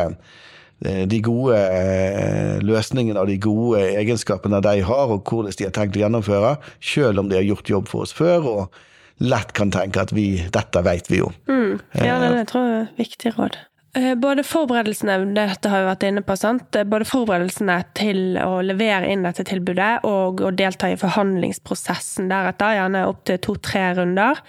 de 0.82 1.20
gode 1.22 1.58
eh, 1.58 2.62
løsningene 2.66 3.22
og 3.22 3.30
de 3.30 3.38
gode 3.42 3.84
egenskapene 4.02 4.62
de 4.66 4.80
har, 4.88 5.12
og 5.14 5.28
hvordan 5.28 5.54
de 5.58 5.68
har 5.68 5.76
tenkt 5.76 6.00
å 6.00 6.06
gjennomføre, 6.06 6.56
selv 6.82 7.22
om 7.22 7.30
de 7.30 7.38
har 7.38 7.46
gjort 7.46 7.70
jobb 7.76 7.92
for 7.92 8.08
oss 8.08 8.16
før. 8.18 8.48
og 8.50 8.82
lett 9.22 9.52
kan 9.54 9.70
tenke 9.70 10.02
at 10.02 10.14
vi, 10.16 10.48
dette 10.50 10.82
vet 10.86 11.12
vi 11.12 11.22
jo. 11.22 11.28
Mm. 11.50 11.78
Ja, 12.02 12.18
det, 12.22 12.32
det 12.40 12.48
tror 12.50 12.66
jeg 12.66 12.80
er 12.80 12.88
viktig 12.98 13.34
råd. 13.38 13.58
Eh, 13.98 14.14
både 14.16 14.44
forberedelsene 14.48 15.18
dette 15.36 15.70
har 15.70 15.84
vi 15.84 15.90
vært 15.90 16.06
inne 16.08 16.24
på, 16.24 16.38
sant? 16.40 16.70
Eh, 16.80 16.88
både 16.88 17.08
forberedelsene 17.10 17.78
til 17.98 18.40
å 18.40 18.62
levere 18.64 19.10
inn 19.12 19.26
dette 19.28 19.44
tilbudet 19.48 20.06
og 20.08 20.42
å 20.48 20.54
delta 20.56 20.90
i 20.90 21.00
forhandlingsprosessen 21.00 22.32
deretter, 22.32 22.78
gjerne 22.80 23.08
opptil 23.12 23.42
to-tre 23.44 23.90
runder, 24.00 24.40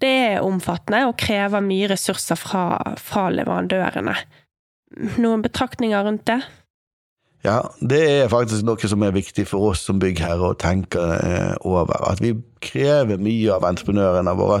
det 0.00 0.10
er 0.10 0.44
omfattende 0.44 1.06
og 1.08 1.18
krever 1.20 1.64
mye 1.64 1.90
ressurser 1.90 2.38
fra, 2.40 2.94
fra 3.00 3.26
leverandørene. 3.32 4.14
Noen 5.22 5.42
betraktninger 5.44 6.02
rundt 6.04 6.26
det? 6.26 6.40
Ja, 7.44 7.60
det 7.80 8.00
er 8.04 8.32
faktisk 8.32 8.66
noe 8.68 8.90
som 8.90 9.04
er 9.06 9.14
viktig 9.16 9.46
for 9.48 9.70
oss 9.70 9.86
som 9.86 10.00
byggherre 10.02 10.50
å 10.50 10.58
tenke 10.60 11.00
eh, 11.00 11.54
over. 11.64 11.94
At 12.10 12.20
vi 12.20 12.34
krever 12.60 13.22
mye 13.22 13.54
av 13.54 13.64
entreprenørene 13.70 14.34
våre. 14.36 14.58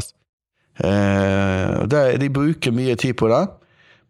Eh, 0.80 1.74
de 1.90 2.30
bruker 2.32 2.72
mye 2.72 2.96
tid 2.96 3.18
på 3.20 3.28
det, 3.28 3.42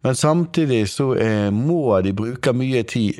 men 0.05 0.15
samtidig 0.15 0.85
så 0.89 1.11
eh, 1.19 1.49
må 1.51 1.99
de 2.05 2.15
bruke 2.15 2.53
mye 2.55 2.85
tid 2.87 3.19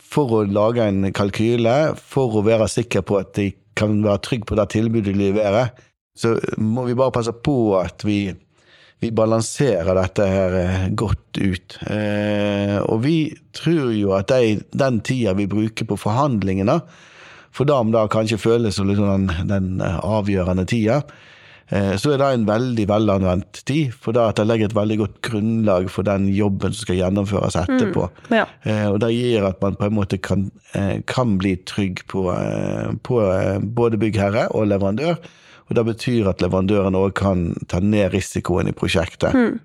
for 0.00 0.32
å 0.32 0.46
lage 0.48 0.86
en 0.86 1.10
kalkyle, 1.12 1.76
for 1.98 2.38
å 2.38 2.46
være 2.46 2.70
sikker 2.70 3.04
på 3.04 3.20
at 3.20 3.34
de 3.36 3.50
kan 3.76 3.98
være 4.04 4.22
trygge 4.24 4.48
på 4.48 4.56
det 4.56 4.70
tilbudet 4.72 5.10
de 5.10 5.18
leverer. 5.18 5.74
Så 6.16 6.38
må 6.56 6.86
vi 6.86 6.96
bare 6.96 7.12
passe 7.12 7.34
på 7.44 7.76
at 7.76 8.00
vi 8.06 8.30
vi 9.00 9.12
balanserer 9.12 9.98
dette 9.98 10.26
her 10.30 10.56
eh, 10.60 10.88
godt 10.96 11.40
ut. 11.40 11.76
Eh, 11.90 12.78
og 12.80 13.02
vi 13.04 13.18
tror 13.56 13.92
jo 13.92 14.14
at 14.16 14.32
de, 14.32 14.56
den 14.72 15.02
tida 15.04 15.36
vi 15.36 15.48
bruker 15.50 15.88
på 15.88 15.98
forhandlingene, 16.00 16.80
for 17.56 17.68
da 17.68 17.78
om 17.80 17.92
det 17.92 18.08
kanskje 18.12 18.40
føles 18.40 18.76
som 18.76 18.88
liksom 18.88 19.08
den, 19.28 19.48
den, 19.48 19.70
eh, 19.84 20.00
avgjørende 20.00 20.66
tida, 20.68 21.02
så 21.66 22.12
er 22.14 22.20
det 22.20 22.26
en 22.30 22.44
veldig 22.46 22.84
velanvendt 22.86 23.64
tid. 23.66 23.88
For 23.90 24.14
da 24.14 24.28
at 24.30 24.38
det 24.38 24.44
legger 24.46 24.68
et 24.68 24.76
veldig 24.76 24.96
godt 25.00 25.16
grunnlag 25.26 25.88
for 25.90 26.06
den 26.06 26.28
jobben 26.30 26.70
som 26.70 26.86
skal 26.86 27.00
gjennomføres 27.00 27.56
etterpå. 27.58 28.04
Mm, 28.28 28.36
ja. 28.38 28.44
Og 28.92 29.00
det 29.02 29.08
gir 29.10 29.48
at 29.48 29.58
man 29.64 29.74
på 29.74 29.88
en 29.88 29.96
måte 29.96 30.20
kan, 30.22 30.44
kan 31.10 31.32
bli 31.42 31.56
trygg 31.66 32.04
på, 32.06 32.22
på 33.02 33.18
både 33.80 33.98
byggherre 33.98 34.46
og 34.54 34.70
leverandør 34.70 35.18
og 35.68 35.76
Det 35.76 35.86
betyr 35.86 36.28
at 36.30 36.42
leverandøren 36.42 36.94
òg 36.94 37.14
kan 37.18 37.48
ta 37.68 37.80
ned 37.82 38.12
risikoen 38.14 38.70
i 38.70 38.76
prosjektet. 38.76 39.34
Mm. 39.34 39.56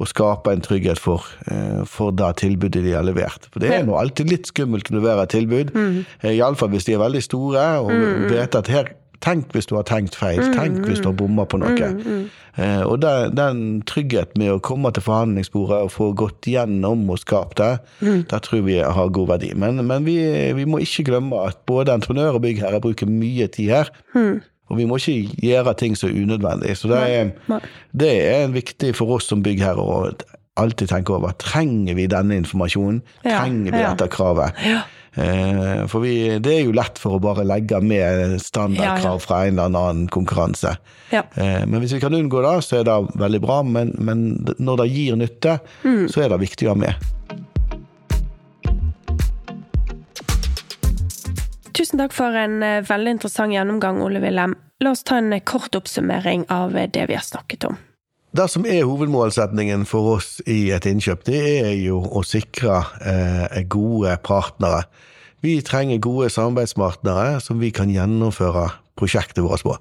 Og 0.00 0.08
skape 0.08 0.48
en 0.48 0.62
trygghet 0.64 0.98
for, 0.98 1.26
eh, 1.52 1.84
for 1.84 2.10
det 2.16 2.36
tilbudet 2.40 2.80
de 2.84 2.94
har 2.96 3.04
levert. 3.04 3.50
For 3.52 3.60
det 3.60 3.74
er 3.74 3.84
nå 3.84 3.98
alltid 4.00 4.30
litt 4.30 4.48
skummelt 4.48 4.88
å 4.88 4.96
levere 4.96 5.26
et 5.26 5.34
tilbud. 5.36 5.74
Mm. 5.76 6.06
Iallfall 6.32 6.72
hvis 6.72 6.88
de 6.88 6.96
er 6.96 7.04
veldig 7.04 7.22
store 7.22 7.66
og 7.84 7.92
mm. 7.92 8.30
vet 8.32 8.56
at 8.56 8.72
her 8.72 8.94
Tenk 9.20 9.50
hvis 9.52 9.68
du 9.68 9.74
har 9.76 9.84
tenkt 9.84 10.16
feil. 10.16 10.40
Mm, 10.40 10.54
Tenk 10.56 10.86
hvis 10.88 11.02
du 11.04 11.10
har 11.10 11.16
bomma 11.16 11.44
på 11.44 11.58
noe. 11.60 11.74
Mm, 11.76 11.98
mm. 12.00 12.22
Eh, 12.56 12.82
og 12.88 13.02
den, 13.02 13.34
den 13.36 13.58
tryggheten 13.88 14.40
med 14.40 14.54
å 14.54 14.62
komme 14.64 14.88
til 14.96 15.04
forhandlingsbordet 15.04 15.80
og 15.84 15.92
få 15.92 16.08
gått 16.16 16.48
gjennom 16.48 17.04
og 17.12 17.20
skapt 17.20 17.60
det, 17.60 17.70
det 18.00 18.40
tror 18.46 18.64
vi 18.64 18.78
har 18.80 19.12
god 19.12 19.34
verdi. 19.34 19.52
Men, 19.60 19.82
men 19.86 20.08
vi, 20.08 20.16
vi, 20.56 20.64
må 20.64 20.80
ikke 20.80 21.04
glemme 21.10 21.44
at 21.50 21.60
både 21.68 21.98
entreprenør 21.98 22.40
og 22.40 22.46
byggherre 22.46 22.80
bruker 22.80 23.12
mye 23.12 23.50
tid 23.52 23.74
her. 23.76 23.92
Og 24.70 24.78
vi 24.78 24.86
må 24.86 25.00
ikke 25.00 25.34
gjøre 25.42 25.74
ting 25.78 25.96
som 25.98 26.10
er 26.10 26.20
unødvendig. 26.22 26.76
Så 26.78 26.90
det 26.90 27.00
er, 27.02 27.64
det 27.90 28.12
er 28.30 28.54
viktig 28.54 28.94
for 28.98 29.16
oss 29.16 29.26
som 29.30 29.42
byggherrer 29.42 29.82
å 29.82 30.12
alltid 30.60 30.90
tenke 30.90 31.14
over 31.14 31.34
trenger 31.40 31.96
vi 31.98 32.08
denne 32.10 32.38
informasjonen. 32.40 33.02
Trenger 33.24 33.74
vi 33.74 33.82
dette 33.82 34.08
kravet? 34.12 34.64
Ja. 34.66 34.80
for 35.90 36.04
vi, 36.04 36.14
det 36.38 36.52
er 36.54 36.68
jo 36.68 36.74
lett 36.76 37.00
for 37.02 37.16
å 37.16 37.22
bare 37.22 37.42
legge 37.48 37.80
med 37.82 38.36
standardkrav 38.42 39.22
fra 39.24 39.44
en 39.48 39.58
eller 39.58 39.80
annen 39.80 40.10
konkurranse. 40.12 40.76
Ja. 41.10 41.24
Eh, 41.34 41.64
men 41.66 41.80
hvis 41.82 41.96
vi 41.96 42.02
kan 42.02 42.14
unngå 42.14 42.42
det, 42.46 42.56
så 42.66 42.80
er 42.80 42.86
det 42.86 42.98
veldig 43.18 43.40
bra. 43.42 43.60
Men, 43.66 43.94
men 43.98 44.28
når 44.62 44.84
det 44.84 44.90
gir 44.92 45.18
nytte, 45.18 45.58
mm. 45.82 46.04
så 46.12 46.24
er 46.24 46.30
det 46.30 46.44
viktig 46.44 46.68
å 46.68 46.76
ha 46.76 46.82
med. 46.86 47.10
Tusen 51.80 51.96
takk 51.96 52.12
for 52.12 52.36
en 52.36 52.58
eh, 52.60 52.82
veldig 52.84 53.14
interessant 53.16 53.54
gjennomgang, 53.54 54.02
Ole 54.04 54.20
Wilhelm. 54.20 54.52
La 54.84 54.90
oss 54.92 55.00
ta 55.06 55.16
en 55.16 55.32
eh, 55.32 55.40
kort 55.40 55.72
oppsummering 55.78 56.42
av 56.52 56.74
eh, 56.76 56.90
det 56.92 57.06
vi 57.08 57.16
har 57.16 57.24
snakket 57.24 57.64
om. 57.70 57.78
Det 58.36 58.44
som 58.52 58.66
er 58.68 58.84
hovedmålsetningen 58.84 59.86
for 59.88 60.18
oss 60.18 60.28
i 60.44 60.74
et 60.76 60.84
innkjøp, 60.86 61.24
det 61.24 61.40
er 61.62 61.72
jo 61.80 62.02
å 62.04 62.20
sikre 62.26 62.82
eh, 63.00 63.62
gode 63.72 64.12
partnere. 64.26 64.82
Vi 65.40 65.54
trenger 65.64 66.02
gode 66.04 66.28
samarbeidspartnere 66.34 67.40
som 67.40 67.62
vi 67.64 67.72
kan 67.72 67.88
gjennomføre 67.88 68.66
prosjektet 69.00 69.40
vårt 69.46 69.64
på. 69.64 69.78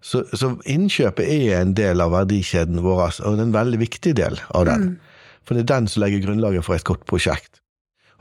Så, 0.00 0.22
så, 0.32 0.54
innkjøpet 0.64 1.28
er 1.28 1.58
en 1.58 1.76
del 1.76 2.00
av 2.00 2.16
verdikjeden 2.16 2.80
vår, 2.84 3.04
og 3.20 3.36
er 3.36 3.44
en 3.44 3.52
veldig 3.52 3.82
viktig 3.84 4.16
del 4.16 4.40
av 4.56 4.64
den. 4.70 4.88
Mm. 4.94 5.28
For 5.44 5.56
det 5.56 5.66
er 5.66 5.74
den 5.74 5.92
som 5.92 6.06
legger 6.06 6.24
grunnlaget 6.24 6.64
for 6.64 6.76
et 6.76 6.88
godt 6.88 7.04
prosjekt. 7.08 7.60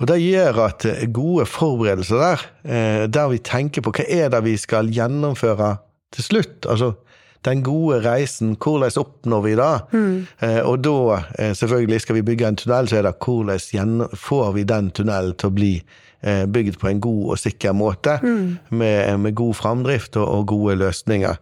Og 0.01 0.07
Det 0.09 0.19
gjør 0.21 0.59
at 0.65 0.85
eh, 0.89 1.07
gode 1.13 1.45
forberedelser 1.45 2.21
der, 2.21 2.45
eh, 2.65 3.05
der 3.07 3.31
vi 3.31 3.41
tenker 3.43 3.83
på 3.85 3.93
hva 3.93 4.05
er 4.09 4.31
det 4.33 4.43
vi 4.45 4.55
skal 4.59 4.91
gjennomføre 4.93 5.75
til 6.13 6.29
slutt, 6.29 6.67
altså 6.69 6.93
den 7.43 7.59
gode 7.59 7.97
reisen, 8.05 8.53
hvordan 8.55 8.93
oppnår 9.01 9.41
vi 9.43 9.55
det? 9.59 9.71
Mm. 9.91 10.19
Eh, 10.47 10.61
og 10.63 10.83
da, 10.85 11.19
selvfølgelig, 11.59 11.99
skal 12.01 12.15
vi 12.15 12.23
bygge 12.23 12.47
en 12.47 12.59
tunnel, 12.59 12.87
så 12.87 13.01
er 13.01 13.07
det 13.07 13.17
hvordan 13.19 14.07
får 14.15 14.53
vi 14.55 14.63
den 14.63 14.91
tunnelen 14.95 15.35
til 15.35 15.51
å 15.51 15.55
bli 15.57 15.73
bygd 16.23 16.77
på 16.79 16.87
en 16.87 17.01
god 17.03 17.33
og 17.33 17.39
sikker 17.41 17.73
måte, 17.75 18.13
mm. 18.23 18.45
med, 18.79 19.19
med, 19.19 19.35
god 19.35 19.57
framdrift 19.59 20.15
og, 20.15 20.23
og 20.23 20.45
gode 20.47 20.77
løsninger. 20.79 21.35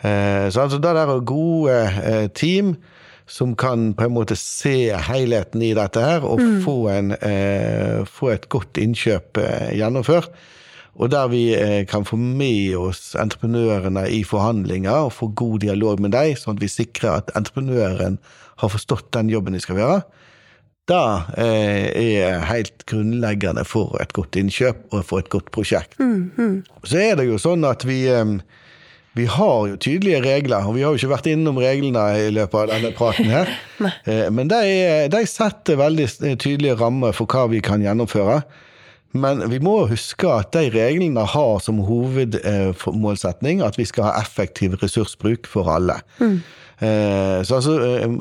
Så 0.00 0.62
altså, 0.62 0.78
det 0.80 0.94
der 0.96 1.12
gode 1.28 2.30
team 2.32 2.72
som 3.26 3.54
kan 3.56 3.92
på 3.96 4.04
en 4.04 4.14
måte 4.14 4.36
se 4.36 4.92
helheten 5.08 5.62
i 5.64 5.72
dette 5.76 6.02
her, 6.02 6.26
og 6.28 6.42
mm. 6.42 6.58
få, 6.64 6.76
en, 6.92 7.14
eh, 7.16 8.02
få, 8.04 8.34
et 8.34 8.48
godt 8.52 8.80
innkjøp 8.80 9.40
eh, 9.40 9.70
gjennomført. 9.78 10.34
Og 10.94 11.10
der 11.10 11.30
vi 11.32 11.46
eh, 11.56 11.82
kan 11.90 12.04
få 12.06 12.16
med 12.20 12.76
oss 12.78 13.14
entreprenørene 13.18 14.06
i 14.12 14.22
forhandlinger 14.28 15.08
og 15.08 15.14
få 15.16 15.32
god 15.34 15.64
dialog 15.64 16.02
med 16.04 16.14
dem, 16.14 16.36
sånn 16.38 16.58
at 16.58 16.62
vi 16.62 16.70
sikrer 16.70 17.22
at 17.22 17.32
entreprenøren 17.34 18.20
har 18.62 18.70
forstått 18.70 19.10
den 19.16 19.32
jobben 19.32 19.56
de 19.56 19.62
skal 19.64 19.80
gjøre. 19.80 20.04
Det 20.84 21.04
eh, 21.40 21.86
er 21.96 22.44
helt 22.44 22.84
grunnleggende 22.90 23.64
for 23.66 23.96
et 24.04 24.12
godt 24.14 24.36
innkjøp 24.36 24.84
og 24.92 25.06
for 25.08 25.24
et 25.24 25.32
godt 25.32 25.48
prosjekt. 25.54 25.96
Mm, 25.98 26.28
mm. 26.36 26.56
Så 26.84 27.00
er 27.00 27.16
det 27.18 27.24
jo 27.30 27.40
sånn 27.40 27.64
at 27.66 27.86
vi 27.88 28.02
eh, 28.12 28.36
vi 29.14 29.26
har 29.30 29.68
jo 29.70 29.76
tydelige 29.78 30.20
regler, 30.24 30.66
og 30.66 30.74
vi 30.74 30.82
har 30.82 30.90
jo 30.90 30.98
ikke 30.98 31.12
vært 31.12 31.28
innom 31.30 31.58
reglene 31.62 32.02
i 32.18 32.30
løpet 32.34 32.64
av 32.64 32.70
denne 32.72 32.92
praten 32.96 33.30
her. 33.30 33.52
Eh, 34.06 34.28
men 34.30 34.46
de, 34.46 34.58
de, 35.10 35.20
setter 35.26 35.76
veldig 35.80 36.04
tydelige 36.38 36.76
rammer 36.78 37.14
for 37.16 37.26
hva 37.26 37.48
vi 37.50 37.58
kan 37.64 37.82
gjennomføre. 37.82 38.36
Men 39.18 39.42
vi 39.50 39.58
må 39.62 39.72
huske 39.90 40.30
at 40.30 40.52
de 40.54 40.68
reglene 40.72 41.24
har 41.32 41.58
som 41.62 41.80
hovedmålsetning 41.82 43.64
at 43.66 43.78
vi 43.78 43.86
skal 43.90 44.06
ha 44.08 44.12
effektiv 44.22 44.76
ressursbruk 44.80 45.50
for 45.50 45.70
alle. 45.74 45.98
Mm. 46.22 46.38
Så 46.78 47.58
altså, 47.58 47.74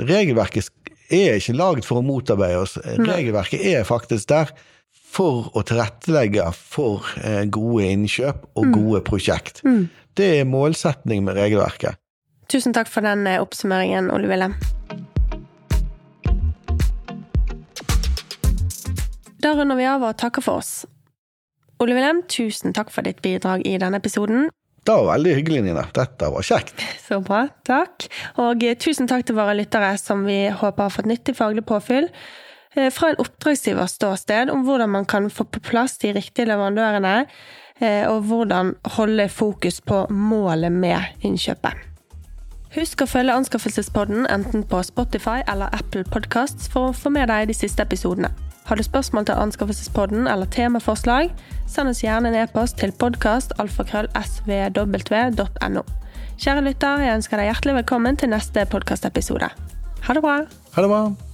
regelverket 0.09 0.71
er 1.13 1.37
ikke 1.37 1.55
lagd 1.57 1.87
for 1.87 2.01
å 2.01 2.05
motarbeide 2.05 2.65
oss. 2.65 2.75
Regelverket 2.81 3.61
er 3.73 3.87
faktisk 3.87 4.29
der 4.33 4.53
for 5.13 5.51
å 5.53 5.61
tilrettelegge 5.61 6.47
for 6.57 7.05
gode 7.53 7.89
innkjøp 7.91 8.47
og 8.57 8.65
mm. 8.65 8.73
gode 8.73 9.03
prosjekt. 9.05 9.61
Mm. 9.61 9.85
Det 10.17 10.29
er 10.39 10.49
målsetning 10.49 11.21
med 11.25 11.37
regelverket. 11.37 11.99
Tusen 12.49 12.73
takk 12.73 12.89
for 12.89 13.05
den 13.05 13.27
oppsummeringen, 13.37 14.09
Ole 14.13 14.29
Wilhelm. 14.29 14.57
Da 19.43 19.51
runder 19.57 19.75
vi 19.75 19.85
av 19.89 20.03
og 20.07 20.17
takker 20.19 20.43
for 20.43 20.61
oss. 20.61 20.83
Ole 21.83 21.97
Wilhelm, 21.97 22.21
tusen 22.31 22.71
takk 22.75 22.93
for 22.93 23.03
ditt 23.03 23.19
bidrag 23.25 23.65
i 23.67 23.73
denne 23.81 23.99
episoden. 23.99 24.47
Det 24.83 24.93
var 24.95 25.09
veldig 25.09 25.33
hyggelig, 25.35 25.63
Nina. 25.65 25.83
Dette 25.95 26.29
var 26.31 26.43
kjekt. 26.43 26.79
Så 27.03 27.19
bra. 27.23 27.45
Takk. 27.67 28.07
Og 28.43 28.63
eh, 28.63 28.77
tusen 28.79 29.07
takk 29.07 29.25
til 29.27 29.37
våre 29.37 29.55
lyttere, 29.55 29.93
som 29.99 30.25
vi 30.27 30.45
håper 30.47 30.87
har 30.87 30.91
fått 30.91 31.07
nyttig 31.11 31.35
faglig 31.39 31.63
påfyll 31.67 32.07
eh, 32.07 32.15
fra 32.73 33.11
en 33.11 33.19
oppdragsgivers 33.21 33.97
ståsted 33.99 34.49
om 34.53 34.65
hvordan 34.65 34.89
man 34.89 35.05
kan 35.05 35.29
få 35.29 35.45
på 35.45 35.61
plass 35.63 35.99
de 36.01 36.13
riktige 36.15 36.47
leverandørene, 36.49 37.25
eh, 37.79 38.09
og 38.09 38.21
hvordan 38.29 38.75
holde 38.97 39.29
fokus 39.29 39.81
på 39.81 40.05
målet 40.09 40.71
med 40.71 41.01
innkjøpet. 41.21 41.73
Husk 42.73 43.03
å 43.05 43.07
følge 43.09 43.29
Anskaffelsespodden 43.37 44.25
enten 44.33 44.63
på 44.65 44.81
Spotify 44.81 45.45
eller 45.51 45.69
Apple 45.77 46.01
Podcasts 46.09 46.65
for 46.73 46.89
å 46.89 46.95
få 46.97 47.13
med 47.13 47.29
deg 47.29 47.45
de 47.51 47.55
siste 47.57 47.81
episodene. 47.85 48.29
Har 48.65 48.75
du 48.79 48.83
spørsmål 48.83 49.25
til 49.27 49.35
Anskaffelsespodden 49.37 50.27
eller 50.27 50.45
temaforslag, 50.49 51.29
send 51.69 51.89
oss 51.91 52.03
gjerne 52.03 52.29
en 52.31 52.35
e-post 52.41 52.77
til 52.81 52.91
podkastalfakrøllsvw.no. 53.03 55.83
Kjære 56.43 56.61
lytter, 56.65 57.01
jeg 57.05 57.15
ønsker 57.19 57.37
deg 57.37 57.49
hjertelig 57.51 57.77
velkommen 57.83 58.15
til 58.17 58.29
neste 58.33 58.59
podkastepisode. 58.71 59.49
Ha 60.07 60.11
det 60.17 60.23
bra! 60.25 60.35
Ha 60.73 60.79
det 60.81 60.89
bra! 60.89 61.32